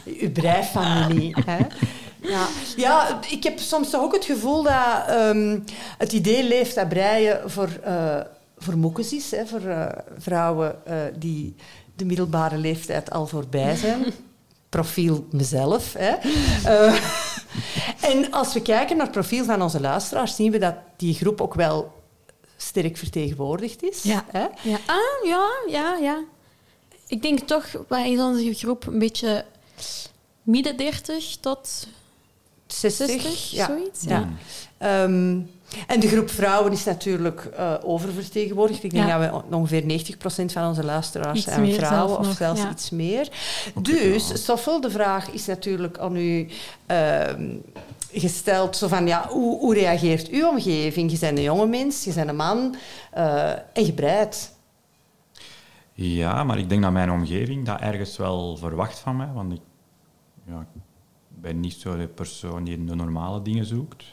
[0.06, 1.36] uw breifamilie.
[1.46, 1.58] hè?
[2.22, 2.48] Ja.
[2.76, 5.60] ja, ik heb soms toch ook het gevoel dat ehm,
[5.98, 8.20] het idee leeft dat breien voor, eh
[8.58, 9.32] voor moekes is.
[9.32, 11.56] Hè, voor eh, vrouwen eh, die
[11.96, 14.06] de middelbare leeftijd al voorbij zijn.
[14.70, 15.94] Profiel mezelf.
[15.94, 16.14] Hè.
[16.64, 17.00] Eh,
[18.12, 21.42] en als we kijken naar het profiel van onze luisteraars, zien we dat die groep
[21.42, 21.95] ook wel
[22.66, 24.04] sterk vertegenwoordigd is.
[24.04, 24.26] Ja.
[24.32, 24.48] Hè?
[24.62, 26.24] Ja, ah, ja, ja, ja.
[27.08, 29.46] Ik denk toch, wij in onze groep een beetje
[30.44, 31.88] midden 30 tot
[32.68, 33.66] 60, 60, ja.
[33.66, 34.04] zoiets.
[34.04, 34.20] Ja.
[34.20, 34.30] Ja.
[34.78, 35.40] Ehm,
[35.88, 38.84] en de groep vrouwen is natuurlijk eh, oververtegenwoordigd.
[38.84, 39.30] Ik denk Ja.
[39.30, 42.72] dat we ongeveer 90% van onze luisteraars Iets zijn vrouwen, of zelfs ja.
[42.72, 43.30] iets meer.
[43.82, 44.38] Dus, wel.
[44.38, 46.48] Stoffel, de vraag is natuurlijk aan u
[46.86, 47.56] ehm,
[48.20, 51.12] gesteld: zo van, ja, hoe, hoe reageert uw omgeving?
[51.12, 52.76] Je bent een jonge mens, je bent een man
[53.12, 54.54] eh, en je breidt.
[55.94, 59.30] Ja, maar ik denk dat mijn omgeving dat ergens wel verwacht van mij.
[59.34, 59.62] Want ik
[60.48, 60.82] ja, ik
[61.42, 64.04] ben niet zo de persoon die de normale dingen zoekt,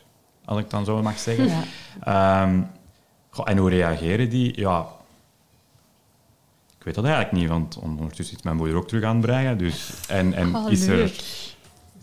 [0.45, 1.47] als ik dan zo mag zeggen.
[1.47, 1.63] Ja.
[2.01, 2.63] Ehm,
[3.31, 4.61] goh, en hoe reageren die?
[4.61, 4.87] Ja,
[6.79, 9.59] ik weet dat eigenlijk niet, want ondertussen is mijn moeder ook terug aan het breien.
[9.59, 11.52] Dus, en en Oh, is er, leuk.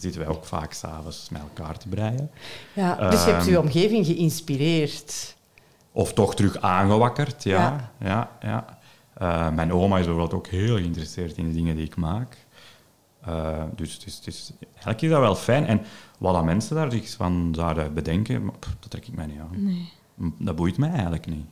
[0.02, 2.32] Zitten wij ook vaak s'avonds met elkaar te breien.
[2.74, 5.36] Ja, dus je hebt Ehm, uw omgeving geïnspireerd.
[5.92, 7.92] Of toch terug aangewakkerd, ja.
[8.00, 8.08] Ja.
[8.08, 8.30] ja.
[8.42, 8.78] ja,
[9.14, 12.38] Eh, mijn oma is bijvoorbeeld ook heel geïnteresseerd in de dingen die ik maak.
[13.22, 15.66] Eh, dus het is, het is, eigenlijk is dat wel fijn.
[15.66, 15.82] En
[16.18, 19.64] wat dat mensen daar zich van zouden bedenken, pff, dat trek ik mij niet aan.
[19.64, 19.90] Nee.
[20.38, 21.46] Dat boeit mij eigenlijk niet.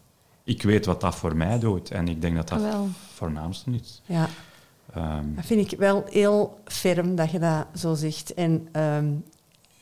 [0.44, 2.74] Ik weet wat dat voor mij doet en ik denk dat dat het
[3.14, 4.02] voornaamste is.
[4.06, 4.28] Ja.
[4.94, 8.34] Ehm, Dat vind ik wel heel ferm dat je dat zo zegt.
[8.34, 9.12] En ehm,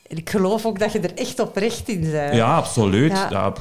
[0.08, 2.34] ik geloof ook dat je er echt oprecht in bent.
[2.36, 3.12] ja, absoluut.
[3.12, 3.30] Ja.
[3.30, 3.56] Dat,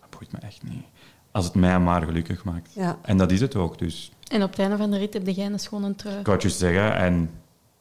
[0.00, 0.84] dat boeit me echt niet.
[1.30, 2.72] Als het mij maar gelukkig maakt.
[2.74, 2.98] Ja.
[3.02, 5.46] En dat is het ook, dus En op het einde van de rit heb jij
[5.46, 6.18] een schone trui.
[6.18, 6.96] ik wou het juist zeggen.
[6.96, 7.30] En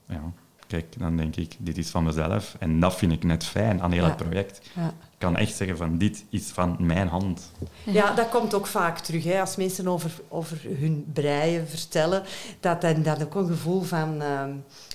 [0.05, 0.21] ja,
[0.67, 2.55] kijk, dan denk ik, dit is van mezelf.
[2.59, 4.07] En dat vind ik net fijn aan heel Ja.
[4.07, 4.69] het project.
[4.75, 4.93] Ja.
[5.21, 7.51] Ik kan echt zeggen van, dit is van mijn hand.
[7.84, 9.23] ja, dat komt ook vaak terug.
[9.23, 9.39] Hè.
[9.39, 12.23] Als mensen over, over hun breien vertellen,
[12.60, 14.51] dat dan, dat ook een gevoel van ehm,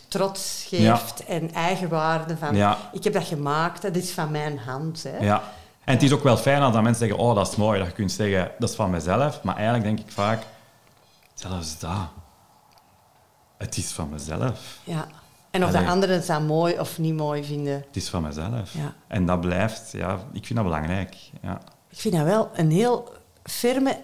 [0.09, 2.37] trots geeft en eigenwaarde.
[2.37, 2.79] Van, Ja.
[2.93, 5.03] Ik heb dat gemaakt, dat is van mijn hand.
[5.03, 5.19] Hè.
[5.25, 5.43] Ja.
[5.85, 7.79] En het is ook wel fijn als dan mensen zeggen, oh, dat is mooi.
[7.79, 9.43] Dat je kunt zeggen, dat is van mezelf.
[9.43, 10.43] Maar eigenlijk denk ik vaak,
[11.35, 12.09] zelfs dat.
[13.59, 14.79] Het is van mezelf.
[14.85, 15.07] Ja.
[15.57, 17.75] En of de anderen het dan mooi of niet mooi vinden.
[17.75, 18.73] Het is van mezelf.
[18.73, 18.95] Ja.
[19.09, 21.17] En dat blijft, ja, ik vind dat belangrijk.
[21.43, 21.61] Ja.
[21.91, 23.13] Ik vind dat wel een heel
[23.45, 23.97] ferme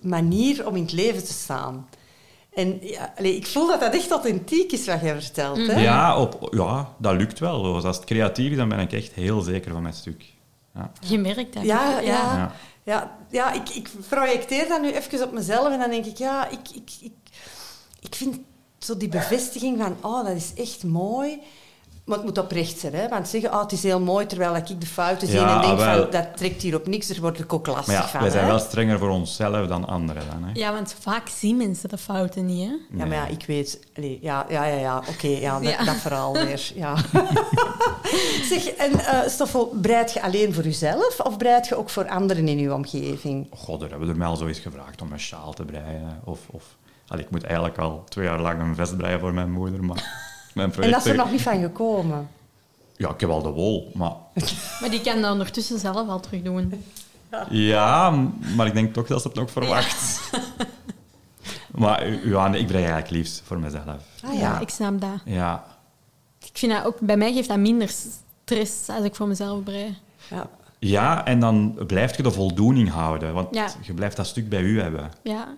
[0.00, 1.88] manier om in het leven te staan.
[2.54, 5.56] En ja, allee, ik voel dat dat echt authentiek is wat jij vertelt.
[5.56, 5.80] Hè?
[5.80, 7.62] Ja, op, ja, dat lukt wel.
[7.62, 10.24] Dus als het creatief is, dan ben ik echt heel zeker van mijn stuk.
[10.74, 10.90] Ja.
[11.00, 11.64] Je merkt dat.
[11.64, 12.02] Ja, ja.
[12.02, 12.52] Ja.
[12.82, 13.16] ja.
[13.30, 16.68] ja, ik, ik projecteer dat nu even op mezelf en dan denk ik, ja, ik,
[16.74, 17.12] ik, ik,
[18.00, 18.38] ik vind
[18.84, 21.40] zo die bevestiging van, oh, dat is echt mooi.
[22.04, 23.08] Maar het moet oprecht zijn, hè?
[23.08, 25.78] want zeggen, oh, het is heel mooi, terwijl ik de fouten zie Ja, en denk
[25.78, 26.02] wel.
[26.02, 28.20] van, dat trekt hier op niks, daar word ik ook lastig Maar ja, van.
[28.20, 28.50] wij zijn hè?
[28.50, 30.22] wel strenger voor onszelf dan anderen.
[30.30, 30.50] Dan, hè.
[30.54, 32.74] Ja, want vaak zien mensen de fouten niet, hè?
[32.98, 33.80] Ja, maar ja, ik weet...
[33.96, 35.84] allee, ja, ja, ja, ja oké, ja, dat, Ja.
[35.84, 36.72] dat verhaal weer.
[36.74, 36.96] Ja.
[38.50, 42.48] zeg, en uh, Stoffel, breid je alleen voor jezelf of breid je ook voor anderen
[42.48, 43.46] in je omgeving?
[43.50, 46.20] God, daar hebben we er mij al zo eens gevraagd om een sjaal te breien.
[46.24, 46.64] Of, of,
[47.14, 50.04] allee, ik moet eigenlijk al twee jaar lang een vest breien voor mijn moeder, maar
[50.54, 52.28] mijn En dat is er nog niet van gekomen?
[52.96, 54.12] Ja, ik heb al de wol, maar...
[54.80, 56.84] Maar die kan dat ondertussen zelf al terug doen.
[57.50, 58.10] Ja,
[58.56, 60.30] maar ik denk toch dat ze het nog verwacht.
[61.82, 64.02] maar ja, nee, ik brei eigenlijk liefst voor mezelf.
[64.24, 64.60] Ah, ja.
[64.60, 65.20] ik snap dat.
[65.24, 65.64] Ja,
[66.42, 69.98] Ik vind dat ook, bij mij geeft dat minder stress als ik voor mezelf brei.
[70.30, 70.48] Ja.
[70.78, 73.68] ja en dan blijf je de voldoening houden, want Ja.
[73.82, 75.10] je blijft dat stuk bij u hebben.
[75.22, 75.54] Ja.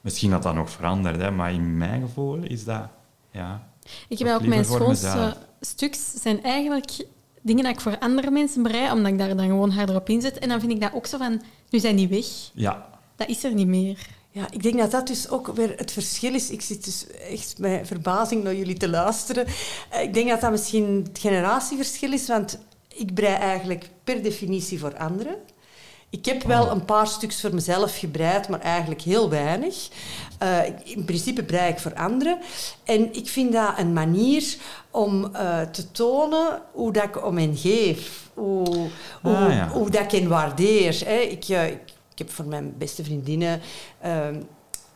[0.00, 2.82] Misschien dat dat nog verandert, hè, maar in mijn gevoel is dat...
[3.30, 3.68] Ja,
[4.08, 7.06] Ik heb ook mijn schoonste stuks zijn eigenlijk
[7.42, 10.38] dingen dat ik voor andere mensen brei, omdat ik daar dan gewoon harder op inzet.
[10.38, 12.26] En dan vind ik dat ook zo van, nu zijn die weg.
[12.54, 14.06] ja Dat is er niet meer.
[14.30, 16.50] ja, ik denk dat dat dus ook weer het verschil is.
[16.50, 19.46] Ik zit dus echt met verbazing naar jullie te luisteren.
[19.90, 22.58] Eh, Ik denk dat dat misschien het generatieverschil is, want
[22.94, 25.36] ik brei eigenlijk per definitie voor anderen.
[26.10, 29.88] Ik heb wel een paar stukjes voor mezelf gebreid, maar eigenlijk heel weinig.
[30.38, 32.38] Eh, in principe brei ik voor anderen.
[32.84, 34.56] En ik vind dat een manier
[34.90, 38.28] om eh, te tonen hoe dat ik om hen geef.
[38.34, 38.88] Hoe,
[39.22, 39.68] hoe, Ah, ja.
[39.68, 41.02] hoe dat ik hen waardeer.
[41.04, 41.16] Hè.
[41.18, 41.80] Ik, eh, ik,
[42.12, 43.60] ik heb voor mijn beste vriendinnen
[44.00, 44.40] ehm,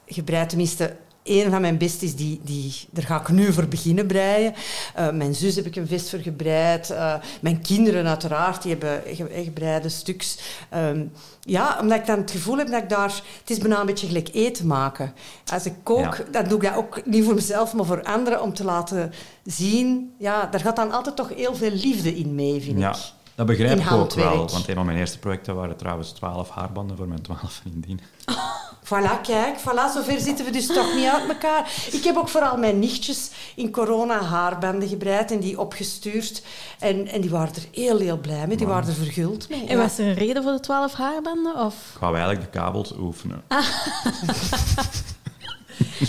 [0.06, 0.48] gebreid.
[0.48, 4.54] Tenminste, een van mijn besties, die, die, daar ga ik nu voor beginnen breien.
[4.98, 6.90] Uh, mijn zus heb ik een vest voor gebreid.
[6.90, 10.38] Uh, mijn kinderen uiteraard, die hebben ge gebreide stuks.
[10.74, 13.22] Um, ja, omdat ik dan het gevoel heb dat ik daar...
[13.40, 15.14] Het is bijna een beetje gelijk eten maken.
[15.52, 16.24] Als ik kook, ja.
[16.30, 19.12] dan doe ik dat ook niet voor mezelf, maar voor anderen, om te laten
[19.44, 20.14] zien...
[20.18, 22.90] Ja, daar gaat dan altijd toch heel veel liefde in mee, vind ja.
[22.90, 22.96] ik.
[23.46, 26.96] Dat begrijp ik ook wel, want een van mijn eerste projecten waren trouwens twaalf haarbanden
[26.96, 28.04] voor mijn twaalf vriendinnen.
[28.84, 31.72] Voilà, kijk, voilà, zover zitten we dus toch niet uit elkaar.
[31.90, 36.42] Ik heb ook vooral mijn nichtjes in corona haarbanden gebreid en die opgestuurd.
[36.78, 38.56] En, en die waren er heel, heel blij mee.
[38.56, 39.66] Die waren er verguld mee.
[39.66, 41.56] En was er een reden voor de twaalf haarbanden?
[41.56, 41.74] Of?
[41.94, 43.42] Ik wou eigenlijk de kabels oefenen.
[43.48, 43.58] Ah.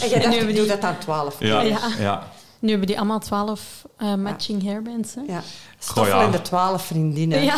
[0.01, 1.35] en jij dacht, ik doe dat aan twaalf.
[1.39, 1.79] Ja, ja.
[1.99, 2.31] ja.
[2.63, 5.15] Nu hebben die allemaal twaalf uh, matching hairbands.
[5.15, 5.21] Hè?
[5.21, 5.41] Ja.
[5.77, 7.43] Stoffel en de twaalf vriendinnen.
[7.43, 7.57] Ja,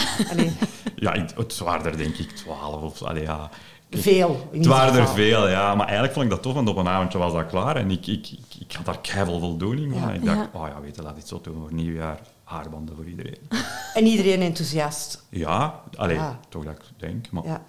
[0.95, 2.81] ja het waren er denk ik twaalf.
[2.81, 3.49] Of, allee, ja.
[3.91, 4.49] Veel.
[4.51, 5.75] Het waren er veel, ja.
[5.75, 7.75] Maar eigenlijk vond ik dat tof, want op een avondje was dat klaar.
[7.75, 10.01] En ik, ik, ik, ik had daar keihard voldoening van.
[10.01, 10.13] Ja.
[10.13, 12.19] Ik dacht, oh ja, weet je, laat iets zo doen voor nieuwjaar.
[12.43, 13.39] Haarbanden voor iedereen.
[13.93, 15.25] En iedereen enthousiast?
[15.29, 16.39] Ja, alleen ja.
[16.49, 17.31] toch dat ik denk.
[17.31, 17.61] Maar, ja.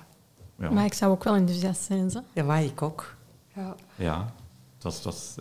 [0.59, 0.71] Ja.
[0.71, 2.21] maar ik zou ook wel enthousiast zijn, zo.
[2.33, 3.15] Ja, maar ik ook.
[3.55, 3.75] Ja.
[3.95, 4.33] ja.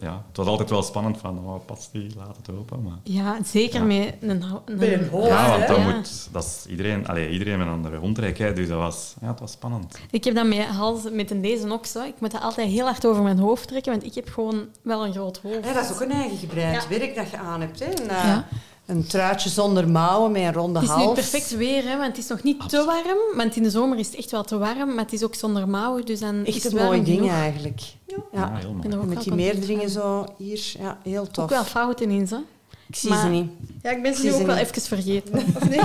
[0.02, 2.82] Ja, het was altijd wel spannend van, oh, past die, laat het open.
[2.84, 2.98] Maar...
[3.04, 3.86] Ja, zeker Ja.
[3.86, 5.84] met een, een, een hoofd, Ja, want dat Ja.
[5.96, 9.28] moet, dat is iedereen, allee, iedereen met een andere rondtrek, hè, dus dat was, ja,
[9.28, 10.00] het was spannend.
[10.12, 12.04] Ik heb dat met, hals, met een deze ook zo.
[12.04, 15.06] Ik moet dat altijd heel hard over mijn hoofd trekken, want ik heb gewoon wel
[15.06, 15.66] een groot hoofd.
[15.66, 16.90] Ja, dat is ook een eigen gebreid Ja.
[17.00, 17.80] werk dat je aan hebt.
[17.80, 17.86] Hè.
[17.86, 18.48] Een, eh, Ja.
[18.86, 21.08] Een truitje zonder mouwen met een ronde Het is hals.
[21.08, 23.38] nu perfect weer, hè, want het is nog niet te warm.
[23.38, 25.68] Want in de zomer is het echt wel te warm, maar het is ook zonder
[25.70, 26.06] mouwen.
[26.06, 27.32] Dus dan is Echt het een mooi ding genoeg.
[27.34, 27.82] eigenlijk.
[28.08, 28.16] Ja.
[28.32, 29.06] Ja, heel mooi.
[29.06, 29.90] Met die van.
[29.90, 30.74] zo hier.
[30.80, 31.44] Ja, heel tof.
[31.44, 32.40] Ook wel fouten in, zo.
[32.88, 33.52] Ik zie Maar- ze niet.
[33.82, 34.64] Ja, ik ben ze nu ze ook wel niet.
[34.70, 35.34] even vergeten.
[35.56, 35.80] Of nee?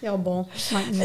[0.00, 0.46] Ja, bon.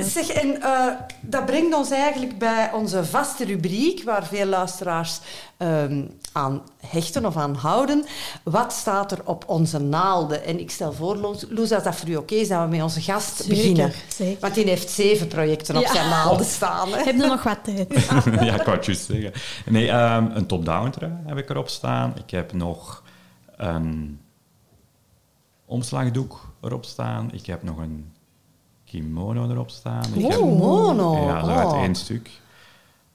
[0.01, 0.87] Zeg, en eh,
[1.21, 5.19] dat brengt ons eigenlijk bij onze vaste rubriek, waar veel luisteraars
[5.57, 8.05] ehm, aan hechten of aan houden.
[8.43, 10.45] Wat staat er op onze naalden?
[10.45, 12.81] En ik stel voor, Loes, Loes, als dat voor u oké is, dat we met
[12.81, 13.91] onze gast Zeker, beginnen.
[14.07, 14.41] zeker.
[14.41, 16.89] Want die heeft zeven projecten op zijn naalden staan.
[16.89, 17.03] Hè?
[17.03, 17.93] Heb je nog wat tijd?
[18.45, 19.31] ja, ik wou het juist zeggen.
[19.65, 22.13] Nee, ehm, een top-down trui heb ik erop staan.
[22.17, 23.03] Ik heb nog
[23.55, 24.19] een
[25.65, 27.29] omslagdoek erop staan.
[27.31, 28.12] Ik heb nog een
[28.93, 30.03] kimono erop staan.
[30.13, 31.25] Ik heb- Kimono.
[31.27, 31.81] ja, zo uit Oh.
[31.81, 32.29] één stuk.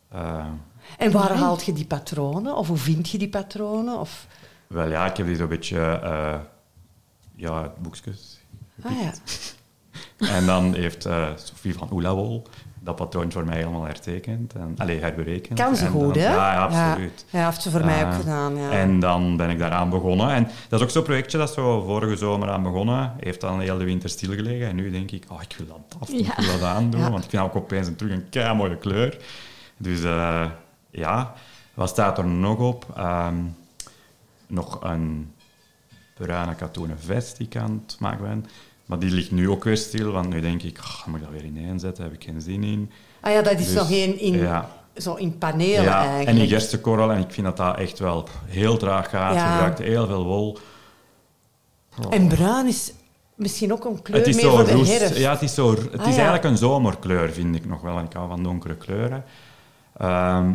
[0.09, 0.47] Eh,
[0.99, 2.57] En waar haalt je die patronen?
[2.57, 3.99] Of hoe vind je die patronen?
[4.01, 4.27] Of...
[4.67, 5.79] wel ja, ik heb die zo'n beetje...
[5.81, 6.39] eh
[7.37, 8.41] ja, boekjes.
[8.83, 9.13] Ah ja.
[10.37, 12.43] En dan heeft eh Sophie van Oelawol
[12.89, 14.53] dat patroon voor mij helemaal hertekend.
[14.53, 15.59] En, allee, herberekend.
[15.61, 16.35] Kan ze En goed, hè?
[16.35, 17.25] Ja, ja, absoluut.
[17.31, 18.57] Ja, heeft ze voor mij ook Eh, gedaan.
[18.57, 18.71] Ja.
[18.71, 20.31] En dan ben ik daaraan begonnen.
[20.31, 23.13] En dat is ook zo'n projectje dat zo vorige zomer aan begonnen.
[23.21, 24.69] Heeft dan heel de winter stilgelegen.
[24.69, 27.11] En nu denk ik, oh, ik wil dat af, ik wil dat aandoen.
[27.11, 29.17] Want ik vind ook opeens een, terug een kei mooie kleur.
[29.77, 30.47] Dus eh,
[30.91, 31.33] ja,
[31.75, 32.87] wat staat er nog op?
[32.97, 33.37] Ehm,
[34.47, 35.33] nog een
[36.15, 38.47] bruine katoenen vest die ik aan het maken ben.
[38.89, 41.33] Maar die ligt nu ook weer stil, want nu denk ik, oh, moet ik dat
[41.33, 42.03] weer ineenzetten?
[42.03, 42.91] Daar heb ik geen zin in.
[43.21, 44.69] Ah ja, dat is Dus, nog in, ja.
[44.97, 46.29] zo in panelen Ja, eigenlijk.
[46.29, 49.35] en die gerstekorrel, en ik vind dat dat echt wel heel traag gaat.
[49.35, 49.45] Ja.
[49.45, 50.59] Je gebruikt heel veel wol.
[52.05, 52.15] Oh.
[52.15, 52.93] En bruin is
[53.35, 55.17] misschien ook een kleur Het is meer zo voor de herfst.
[55.19, 56.05] Ja, het is, zo, het is ja.
[56.05, 57.99] eigenlijk een zomerkleur, vind ik nog wel.
[57.99, 59.25] Ik hou van donkere kleuren.
[59.97, 60.53] Ehm,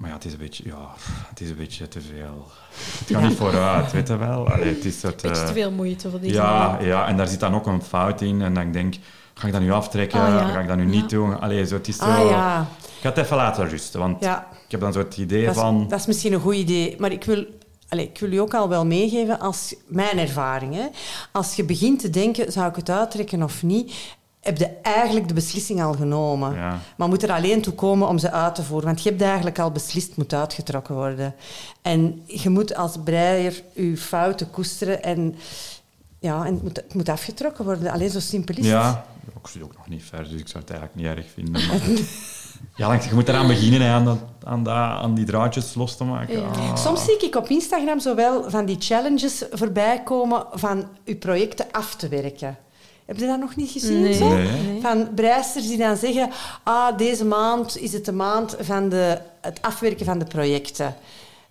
[0.00, 0.88] maar ja, het is een beetje, ja,
[1.28, 2.46] het is een beetje te veel.
[2.70, 3.20] Het gaat Ja.
[3.28, 4.48] niet vooruit, weet je wel.
[4.48, 7.28] Allee, het is soort, Beetje eh, te veel moeite voor deze ja, ja, en daar
[7.28, 8.42] zit dan ook een fout in.
[8.42, 9.00] En dan denk ik,
[9.34, 10.20] ga ik dat nu aftrekken?
[10.20, 10.48] Ah, ja.
[10.48, 10.88] Ga ik dat nu Ja.
[10.88, 11.40] niet doen?
[11.40, 12.04] Allee, zo, het is zo...
[12.04, 14.30] Ah ja, Ik ga het even laten rusten, want ik
[14.68, 15.88] heb dan zo het idee Dat is, van...
[15.88, 16.96] dat is misschien een goed idee.
[16.98, 17.44] Maar ik wil,
[17.88, 20.74] allez, ik wil u ook al wel meegeven, als, mijn ervaring.
[20.74, 20.86] Hè.
[21.32, 23.92] Als je begint te denken, zou ik het uittrekken of niet,
[24.40, 26.54] heb je eigenlijk de beslissing al genomen.
[26.54, 26.78] Ja.
[26.96, 28.86] Maar moet er alleen toe komen om ze uit te voeren.
[28.86, 31.34] Want je hebt eigenlijk al beslist, moet uitgetrokken worden.
[31.82, 35.34] En je moet als breier je fouten koesteren en...
[36.18, 37.92] Ja, en het moet, het moet afgetrokken worden.
[37.92, 38.70] Alleen zo simpel is het.
[38.72, 39.04] Ja,
[39.42, 41.52] ik zit ook nog niet ver, dus ik zou het eigenlijk niet erg vinden.
[41.52, 41.80] maar-
[43.00, 46.04] ja, je moet eraan beginnen, hè, aan, dat, aan, dat, aan die draadjes los te
[46.04, 46.40] maken.
[46.40, 46.46] Ja.
[46.46, 46.76] Ah.
[46.76, 51.94] Soms zie ik op Instagram zowel van die challenges voorbij komen van je projecten af
[51.96, 52.56] te werken.
[53.10, 54.00] Heb je dat nog niet gezien?
[54.00, 54.14] Nee.
[54.14, 54.28] Zo?
[54.28, 54.80] Nee.
[54.80, 56.30] Van breisters die dan zeggen,
[56.62, 60.94] ah, deze maand is het de maand van de, het afwerken van de projecten.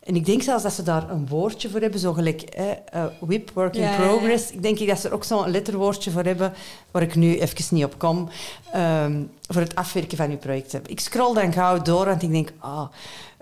[0.04, 3.04] En ik denk zelfs dat ze daar een woordje voor hebben, zo gelijk hè, eh,
[3.20, 4.08] WIP, Work in Ja, ja, ja.
[4.08, 4.52] Progress.
[4.52, 6.54] Ik denk dat ze er ook zo'n letterwoordje voor hebben,
[6.92, 8.30] waar ik nu even niet op kom,
[8.72, 10.82] ehm, voor het afwerken van uw projecten.
[10.86, 12.88] Ik scroll dan gauw door, want ik denk, ah...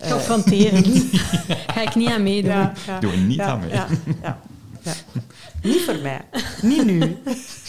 [0.09, 0.87] Confronterend.
[1.73, 2.51] Ga ik niet aan meedoen.
[2.51, 2.99] ja, ja.
[2.99, 3.69] Doe er niet ja, aan mee.
[3.69, 3.87] Ja,
[4.21, 4.39] ja,
[4.81, 4.93] ja.
[5.61, 6.21] Niet voor mij.
[6.61, 7.17] Niet nu.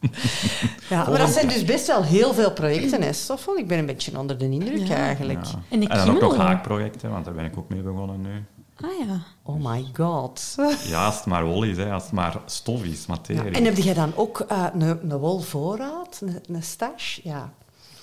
[0.88, 3.56] Ja, maar dat zijn dus best wel heel veel projecten, hè, Stoffel?
[3.56, 4.96] Ik ben een beetje onder de indruk Ja.
[4.96, 5.44] eigenlijk.
[5.44, 5.58] Ja.
[5.68, 8.44] En de dan ook nog haakprojecten, want daar ben ik ook mee begonnen nu.
[8.80, 9.22] Ah ja.
[9.42, 10.54] Oh my god.
[10.86, 13.52] Ja, als het maar wol is, hè, als het maar stof is, Ja, materie.
[13.52, 14.80] en heb jij dan ook eh, een,
[15.10, 17.18] een wolvoorraad, een, een stash?
[17.22, 17.52] Ja,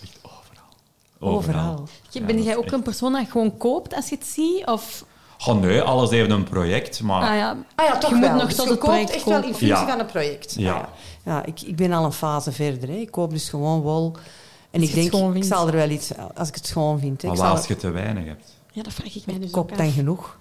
[0.01, 1.34] Echt overal.
[1.34, 1.88] overal.
[2.25, 4.65] Ben jij ook echt- een persoon dat gewoon koopt als je het ziet?
[4.65, 5.05] Of...
[5.47, 7.55] Oh nee, alles heeft een project, maar Ah ja.
[7.75, 8.36] Ah ja, toch Je moet wel.
[8.36, 9.88] nog Dus tot je het koopt project echt wel in functie Ja.
[9.88, 10.53] van een project.
[10.58, 10.71] Ja.
[10.73, 10.89] Ah ja,
[11.34, 12.89] ja ik, ik ben al een fase verder.
[12.89, 12.95] Hè.
[12.95, 14.15] Ik koop dus gewoon wol.
[14.71, 16.10] En Als ik denk, ik zal er wel iets...
[16.36, 17.21] Als ik het gewoon vind.
[17.21, 17.27] Hè.
[17.27, 18.53] maar Ik wat zal als je te weinig hebt?
[18.71, 19.93] ja, dat vraag ik mij dus koop ook dan af.
[19.93, 20.38] genoeg.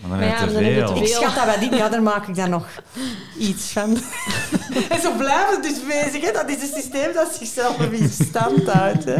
[0.00, 0.96] Maar dan Maar heb ja, je te dan heb je veel.
[1.02, 2.66] Ik schat dat bij die, ja, daar maak ik dan nog
[3.48, 3.90] iets van.
[4.94, 6.24] en zo blijven ze dus bezig.
[6.26, 6.32] Hè.
[6.32, 9.04] Dat is een systeem dat zichzelf in stand houdt.
[9.04, 9.16] Hè.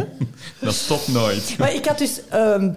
[0.59, 1.55] Dat stopt nooit.
[1.57, 2.71] Maar ik had dus ehm,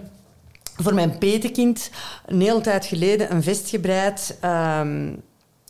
[0.77, 1.89] voor mijn petekind
[2.25, 4.37] een hele tijd geleden een vest gebreid.
[4.41, 5.13] ehm,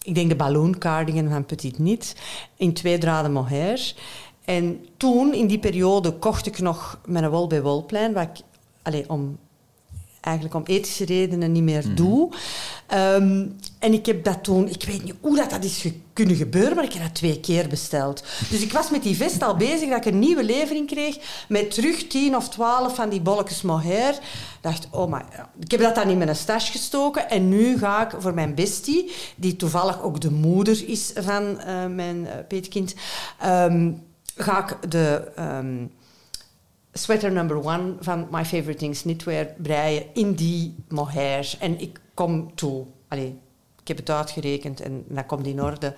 [0.04, 2.16] ik denk de balloon cardigan van Petit Niet.
[2.56, 3.96] In twee draden mohair.
[4.46, 8.14] En toen, in die periode, kocht ik nog mijn wol bij Wolplein.
[8.14, 8.44] Wat ik,
[8.82, 9.38] allee, om,
[10.22, 12.32] eigenlijk om ethische redenen niet meer doe.
[12.88, 13.48] Ehm,
[13.80, 14.68] en ik heb dat toen...
[14.70, 17.40] Ik weet niet hoe dat, dat is ge- kunnen gebeuren, maar ik heb dat twee
[17.40, 18.24] keer besteld.
[18.50, 21.72] Dus ik was met die vest al bezig dat ik een nieuwe levering kreeg met
[21.74, 24.14] terug 10 of 12 van die bolletjes mohair.
[24.14, 24.20] Ik
[24.62, 25.50] dacht, oh ja.
[25.60, 29.12] Ik heb dat dan in mijn stash gestoken en nu ga ik voor mijn bestie,
[29.36, 32.96] die toevallig ook de moeder is van eh, mijn eh, peetkind,
[33.40, 33.92] ehm,
[34.36, 35.32] ga ik de...
[35.36, 35.86] ehm,
[36.94, 41.56] sweater number one van My Favorite Things Knitwear breien in die mohair.
[41.60, 42.86] En ik kom toe.
[43.08, 43.36] Allee,
[43.86, 45.94] ik heb het uitgerekend en dat komt in orde.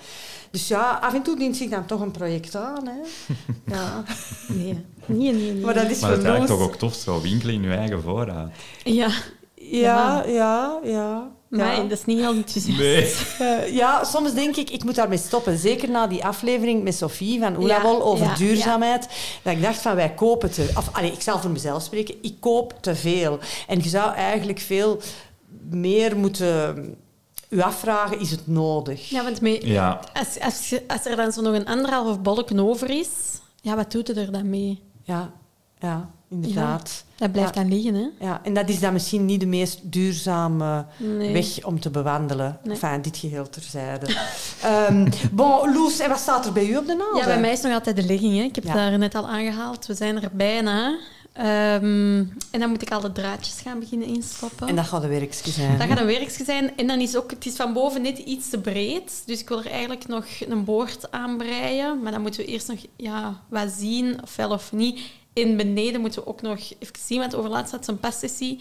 [0.52, 2.88] Dus ja, af en toe dient zich dan toch een project aan.
[2.88, 2.94] Hè.
[3.76, 4.04] Ja.
[4.48, 5.54] Nee, nee, nee.
[5.54, 5.64] nee.
[5.64, 7.76] Maar dat is Maar het is eigenlijk voor toch ook tof, zo winkelen in je
[7.76, 8.52] eigen voorraad.
[8.84, 9.10] Ja,
[9.56, 11.32] Ja, ja, ja.
[11.48, 11.82] maar ja.
[11.82, 12.80] dat is niet heel enthousiast.
[12.80, 13.14] Nee.
[13.40, 15.58] Eh, ja, soms denk ik, ik moet daarmee stoppen.
[15.58, 19.08] Zeker na die aflevering met Sophie van Oelawol Ja, over ja, duurzaamheid.
[19.42, 20.70] Dat ik dacht van, wij kopen te...
[20.78, 22.16] Of, allee, ik zal voor mezelf spreken.
[22.22, 23.40] Ik koop te veel.
[23.68, 25.02] En je zou eigenlijk veel
[25.70, 26.96] meer moeten...
[27.50, 29.10] U afvragen, is het nodig?
[29.10, 30.00] Ja, want mee, Ja.
[30.14, 33.08] als, als, als er dan zo nog een anderhalf bolken over is,
[33.62, 34.82] ja, wat doet het er dan mee?
[35.04, 35.32] Ja,
[35.80, 37.04] ja inderdaad.
[37.16, 37.62] Dat blijft Ja.
[37.62, 38.26] dan liggen, hè?
[38.26, 41.34] Ja, en dat is dan misschien niet de meest duurzame Nee.
[41.34, 42.60] weg om te bewandelen.
[42.64, 42.74] Nee.
[42.74, 44.06] Enfin, dit geheel terzijde.
[44.64, 47.18] Ehm bon, Loes, en wat staat er bij u op de naald?
[47.18, 48.36] Ja, bij mij is nog altijd de ligging.
[48.38, 48.44] Hè.
[48.44, 48.70] Ik heb Ja.
[48.70, 49.86] het daar net al aangehaald.
[49.86, 50.98] We zijn er bijna.
[51.38, 54.68] Ehm, en dan moet ik al de draadjes gaan beginnen instoppen.
[54.68, 55.78] En dat gaat een werkje zijn.
[55.78, 56.78] Dat gaat een werkje zijn.
[56.78, 59.24] En dan is ook, het is van boven net iets te breed.
[59.26, 62.02] Dus ik wil er eigenlijk nog een boord aan breien.
[62.02, 65.00] Maar dan moeten we eerst nog ja, wat zien, of wel of niet.
[65.34, 68.60] In beneden moeten we ook nog even zien, want overlaatst had ze een passessie.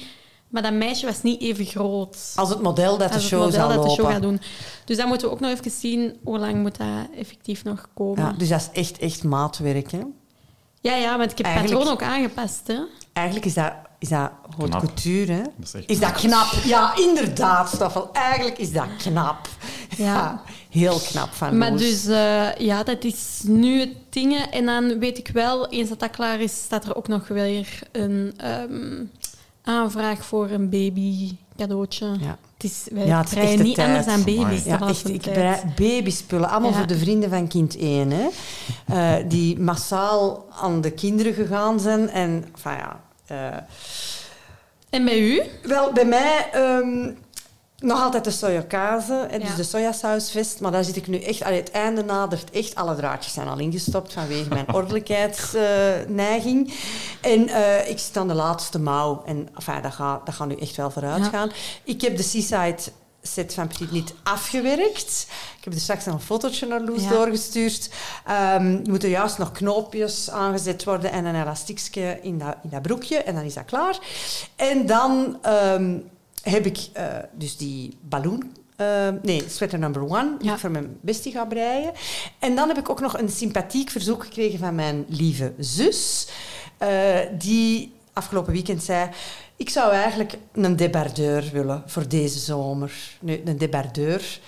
[0.49, 2.33] Maar dat meisje was niet even groot.
[2.35, 4.41] Als het model dat de het model dat show gaat doen.
[4.85, 8.25] Dus dan moeten we ook nog even zien hoe lang moet dat effectief nog komen.
[8.25, 9.91] Ja, dus dat is echt, echt maatwerk.
[9.91, 10.01] Hè?
[10.87, 12.61] Ja, ja, want ik heb het Eigenlijk- patroon ook aangepast.
[12.67, 12.79] Hè.
[13.13, 14.81] Eigenlijk is dat, is dat haute Knap.
[14.81, 15.33] couture.
[15.33, 15.43] Hè?
[15.43, 16.53] Dat is echt Is dat knap?
[16.65, 18.13] Ja, inderdaad, Stoffel.
[18.13, 19.49] Eigenlijk is dat knap.
[19.97, 20.43] Ja.
[20.71, 24.37] heel knap van Maar dus, eh, ja, dat is nu het ding.
[24.51, 27.79] En dan weet ik wel, eens dat dat klaar is, staat er ook nog weer
[27.93, 29.05] een ehm,
[29.63, 32.07] aanvraag voor een baby cadeautje.
[32.21, 32.39] Ja.
[32.55, 33.89] Het is, wij Ja, het is breien echt niet tijd.
[33.89, 34.65] anders aan baby's.
[34.65, 35.09] Ja, echt.
[35.09, 36.49] Ik brei babyspullen.
[36.49, 36.77] Allemaal Ja.
[36.77, 38.11] voor de vrienden van kind 1.
[38.11, 38.27] Hè?
[38.87, 42.09] Eh, die massaal aan de kinderen gegaan zijn.
[42.11, 43.01] En, enfin ja...
[43.27, 43.59] eh,
[44.91, 45.43] En bij u?
[45.63, 46.49] wel, bij mij...
[46.53, 47.11] ehm,
[47.87, 50.61] nog altijd de sojakase, hè, dus de sojasausvest.
[50.61, 51.43] Maar daar zit ik nu echt...
[51.43, 52.75] Allee, het einde nadert echt.
[52.75, 54.75] Alle draadjes zijn al ingestopt vanwege mijn
[55.57, 56.75] ordelijkheidsneiging.
[57.21, 59.23] en eh, ik zit aan de laatste mouw.
[59.27, 61.31] En enfin, dat, gaat, dat gaat nu echt wel vooruit Ja.
[61.31, 61.51] gaan.
[61.85, 62.77] Ik heb de Seaside
[63.23, 65.27] set van Petit niet afgewerkt.
[65.59, 67.09] Ik heb er straks nog een fotootje naar Loes Ja.
[67.11, 67.91] doorgestuurd.
[68.27, 68.35] Ehm,
[68.85, 73.17] er moeten juist nog knoopjes aangezet worden en een elastiekje in dat, in dat broekje.
[73.17, 73.99] En dan is dat klaar.
[74.57, 75.97] En dan ehm,
[76.51, 78.53] heb ik eh, dus die balloon...
[78.77, 80.53] eh, nee, sweater number one, die Ja.
[80.55, 81.93] ik voor mijn bestie ga breien.
[82.39, 86.29] En dan heb ik ook nog een sympathiek verzoek gekregen van mijn lieve zus.
[86.79, 89.11] eh, die afgelopen weekend zei...
[89.59, 92.93] Ik zou eigenlijk een debardeur willen voor deze zomer.
[93.21, 94.41] Nu, een debardeur...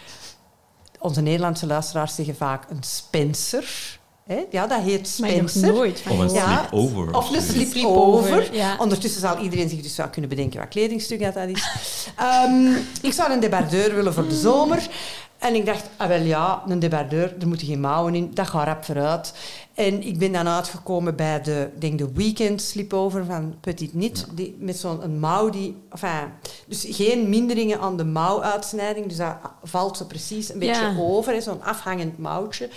[1.00, 3.98] Onze Nederlandse luisteraars zeggen vaak een Spencer.
[4.29, 4.44] Hè?
[4.50, 5.72] Ja, dat heet Spencer.
[5.72, 7.14] nooit van Of een sleepover.
[7.16, 7.70] Of een zoiets.
[7.72, 8.22] sleepover.
[8.29, 8.76] Sleepover, ja.
[8.79, 11.62] Ondertussen zal iedereen zich dus wel kunnen bedenken wat kledingstuk dat, dat is.
[12.16, 12.66] Ehm,
[13.02, 14.87] ik zou een debardeur willen voor de zomer.
[15.38, 18.31] En ik dacht, ah wel ja, een debardeur, er moeten geen mouwen in.
[18.35, 19.33] Dat gaat rap vooruit.
[19.79, 24.26] En ik ben dan uitgekomen bij de, denk de weekend sleepover van Petit Nit.
[24.35, 25.76] Die, met zo'n een mouw die...
[25.90, 26.33] Enfin,
[26.66, 29.06] dus geen minderingen aan de mouwuitsnijding.
[29.06, 30.96] Dus dat valt zo precies een beetje Ja.
[30.98, 31.42] over.
[31.42, 32.70] Zo'n afhangend mouwtje.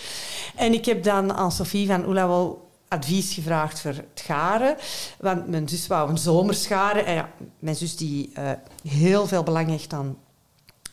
[0.55, 4.75] En ik heb dan aan Sophie van Oela wel advies gevraagd voor het garen.
[5.19, 7.05] Want mijn zus wou een zomerscharen.
[7.05, 7.29] En ja,
[7.59, 8.51] mijn zus die eh,
[8.87, 10.17] heel veel belang hecht aan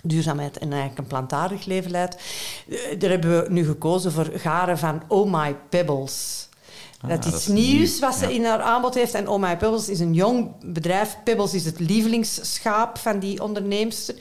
[0.08, 2.16] duurzaamheid en eigenlijk een plantaardig leven leidt.
[2.68, 6.47] Eh, Daar hebben we nu gekozen voor garen van Oh My Pebbles.
[7.00, 8.34] Ah, dat is nieuws nieuw, wat ze ja.
[8.34, 9.14] in haar aanbod heeft.
[9.14, 11.16] En Oh My Pebbles is een jong bedrijf.
[11.24, 14.14] Pebbles is het lievelingsschaap van die onderneemster.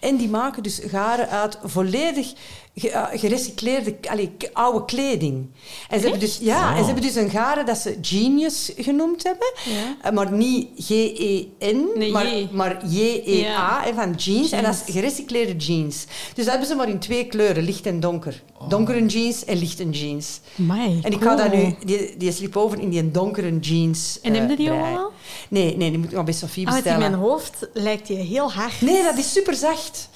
[0.00, 2.32] En die maken dus garen uit volledig
[2.74, 5.46] eh, gerecycleerde allee, oude kleding.
[5.88, 9.22] En ze, hebben dus, ja, en ze hebben dus een garen dat ze Genius genoemd
[9.22, 9.52] hebben.
[9.64, 9.96] Ja.
[10.02, 12.48] Eh, Maar niet G-E-N, Nee, maar, J.
[12.52, 13.94] maar J-E-A Ja.
[13.94, 14.50] van jeans.
[14.50, 16.04] En dat is gerecycleerde jeans.
[16.34, 18.42] Dus dat hebben ze maar in twee kleuren, licht en donker.
[18.68, 20.40] Donkere jeans en lichte jeans.
[20.58, 21.36] Amai, En ik ga cool.
[21.36, 24.18] dat nu, die, die sleepover in die donkere jeans.
[24.22, 24.96] En eh, heb je die breien.
[24.98, 25.12] al?
[25.48, 27.10] Nee, nee, die moet ik nog bij Sofie Ah, want in bestellen.
[27.20, 28.80] mijn hoofd lijkt die heel hard.
[28.80, 30.08] Nee, dat is super zacht.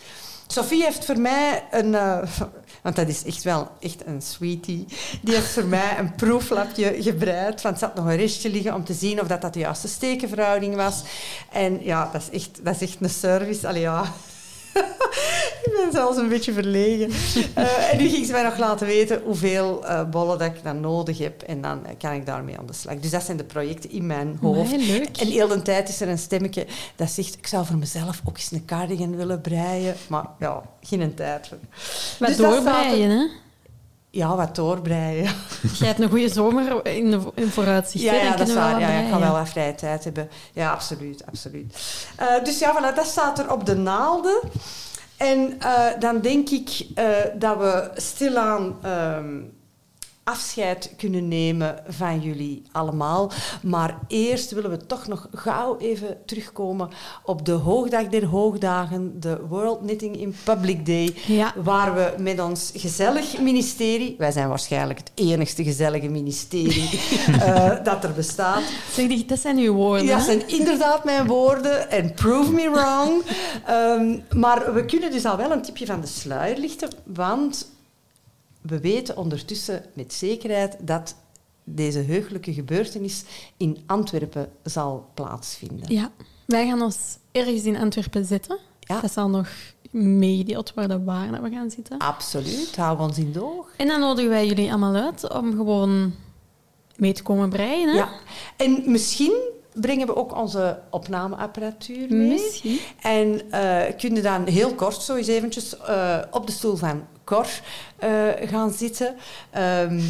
[0.47, 1.95] Sophie heeft voor mij een...
[1.95, 2.19] eh,
[2.83, 4.85] want dat is echt wel echt een sweetie.
[5.23, 7.63] Die heeft voor mij een proeflapje gebreid.
[7.63, 9.89] Want er zat nog een restje liggen om te zien of dat, dat de juiste
[9.89, 11.03] stekenverhouding was.
[11.53, 13.69] En ja, dat is echt, dat is echt een service.
[13.69, 14.13] Allee, ja...
[15.64, 17.11] ik ben zelfs een beetje verlegen.
[17.55, 20.81] Eh, en nu ging ze mij nog laten weten hoeveel eh, bollen dat ik dan
[20.81, 21.43] nodig heb.
[21.43, 22.99] En dan eh, kan ik daarmee aan de slag.
[22.99, 24.73] Dus dat zijn de projecten in mijn hoofd.
[24.73, 25.16] Amai, leuk.
[25.16, 26.66] En heel de tijd is er een stemmetje
[26.97, 27.37] dat zegt...
[27.37, 29.95] Ik zou voor mezelf ook eens een cardigan willen breien.
[30.09, 31.59] Maar ja, geen tijd voor.
[32.19, 33.27] Wat Dus doorbreien, hè?
[34.11, 35.31] Ja, wat doorbreien.
[35.79, 38.05] Jij hebt een goede zomer in, de, in vooruitzicht.
[38.05, 38.71] Ja, dat is waar.
[38.71, 39.21] wel Ja, ik breien.
[39.21, 40.29] wel wat vrije tijd hebben.
[40.53, 41.27] Ja, absoluut.
[41.27, 41.79] absoluut.
[42.17, 44.41] Eh, dus ja, voilà, dat staat er op de naalden.
[45.17, 47.07] En eh, dan denk ik eh,
[47.39, 49.37] dat we stilaan ehm,
[50.29, 53.31] afscheid kunnen nemen van jullie allemaal.
[53.62, 56.89] Maar eerst willen we toch nog gauw even terugkomen
[57.24, 61.14] op de hoogdag der hoogdagen, de World Knitting in Public Day.
[61.26, 61.55] Ja.
[61.62, 66.91] Waar we met ons gezellig ministerie, wij zijn waarschijnlijk het enigste gezellige ministerie
[67.41, 68.62] eh, dat er bestaat.
[68.93, 70.07] Zeg, dat zijn uw woorden.
[70.07, 71.91] Ja, dat zijn inderdaad mijn woorden.
[71.91, 73.22] En prove me wrong.
[73.66, 76.89] Ehm, maar we kunnen dus al wel een tipje van de sluier lichten.
[77.05, 77.66] Want
[78.61, 81.17] we weten ondertussen met zekerheid dat
[81.65, 83.25] deze heugelijke gebeurtenis
[83.57, 85.93] in Antwerpen zal plaatsvinden.
[85.93, 86.11] Ja.
[86.47, 88.59] Wij gaan ons ergens in Antwerpen zitten.
[88.81, 89.01] Ja.
[89.01, 89.49] Dat zal nog
[89.91, 91.99] meegedeeld worden waar dat we gaan zitten.
[91.99, 93.71] Absoluut, hou ons in doog.
[93.77, 96.13] En dan nodigen wij jullie allemaal uit om gewoon
[96.97, 97.89] mee te komen breien.
[97.89, 97.95] Hè?
[97.95, 98.09] Ja.
[98.57, 99.33] En misschien
[99.73, 102.29] brengen we ook onze opnameapparatuur mee.
[102.29, 102.79] Misschien.
[103.01, 107.07] En eh kun je dan heel kort zo eens eventjes eh, op de stoel van
[107.99, 108.09] Eh,
[108.49, 109.14] gaan zitten.
[109.51, 110.01] Ehm,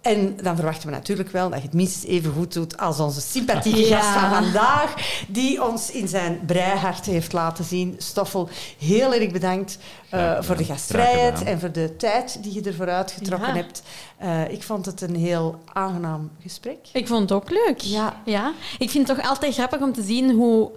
[0.00, 3.20] en dan verwachten we natuurlijk wel dat je het minstens even goed doet als onze
[3.20, 4.00] sympathieke Ja.
[4.00, 4.94] gast van vandaag,
[5.28, 7.94] die ons in zijn breihart heeft laten zien.
[7.98, 8.48] Stoffel,
[8.78, 9.78] heel erg bedankt
[10.10, 13.54] eh, voor de gastvrijheid en voor de tijd die je ervoor uitgetrokken Ja.
[13.54, 13.82] hebt.
[14.16, 16.78] Eh, ik vond het een heel aangenaam gesprek.
[16.92, 17.78] Ik vond het ook leuk.
[17.80, 18.20] Ja.
[18.24, 18.52] ja.
[18.78, 20.70] Ik vind het toch altijd grappig om te zien hoe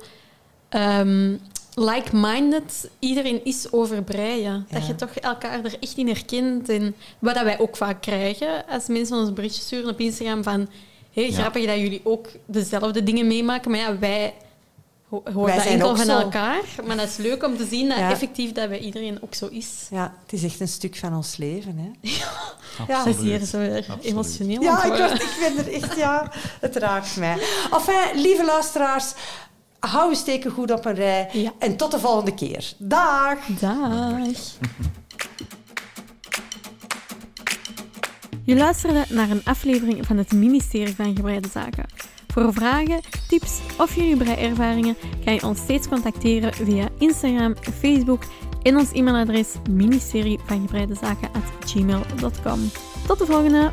[0.69, 1.37] ehm,
[1.75, 4.67] like-minded iedereen is over breien.
[4.69, 4.87] Dat Ja.
[4.87, 6.69] je toch elkaar er echt in herkent.
[6.69, 10.67] En wat dat wij ook vaak krijgen als mensen ons berichtjes sturen op Instagram van...
[11.13, 11.33] Hey, Ja.
[11.39, 13.71] grappig dat jullie ook dezelfde dingen meemaken.
[13.71, 14.33] Maar ja, wij
[15.09, 16.11] ho- horen dat enkel van zo.
[16.19, 16.61] elkaar.
[16.85, 18.11] Maar dat is leuk om te zien dat Ja.
[18.11, 19.87] effectief dat bij iedereen ook zo is.
[19.91, 21.77] Ja, het is echt een stuk van ons leven.
[21.77, 21.91] Hè?
[22.87, 24.03] Dat is hier zo weer Absoluut.
[24.03, 27.37] emotioneel Ja, ik, het word, ik ben er echt, ja, het raakt mij.
[27.71, 29.13] Enfin, lieve luisteraars,
[29.85, 31.29] hou uw steken goed op een rij.
[31.31, 31.51] Ja.
[31.59, 32.73] En tot de volgende keer.
[32.77, 33.45] Dag!
[33.45, 34.29] Dag.
[38.43, 41.85] Je luisterde naar een aflevering van het ministerie van Gebreide Zaken.
[42.27, 48.23] Voor vragen, tips of jullie breiervaringen kan je ons steeds contacteren via Instagram, Facebook
[48.61, 50.39] en ons e-mailadres ministerie
[52.41, 52.69] van.
[53.07, 53.71] Tot de volgende!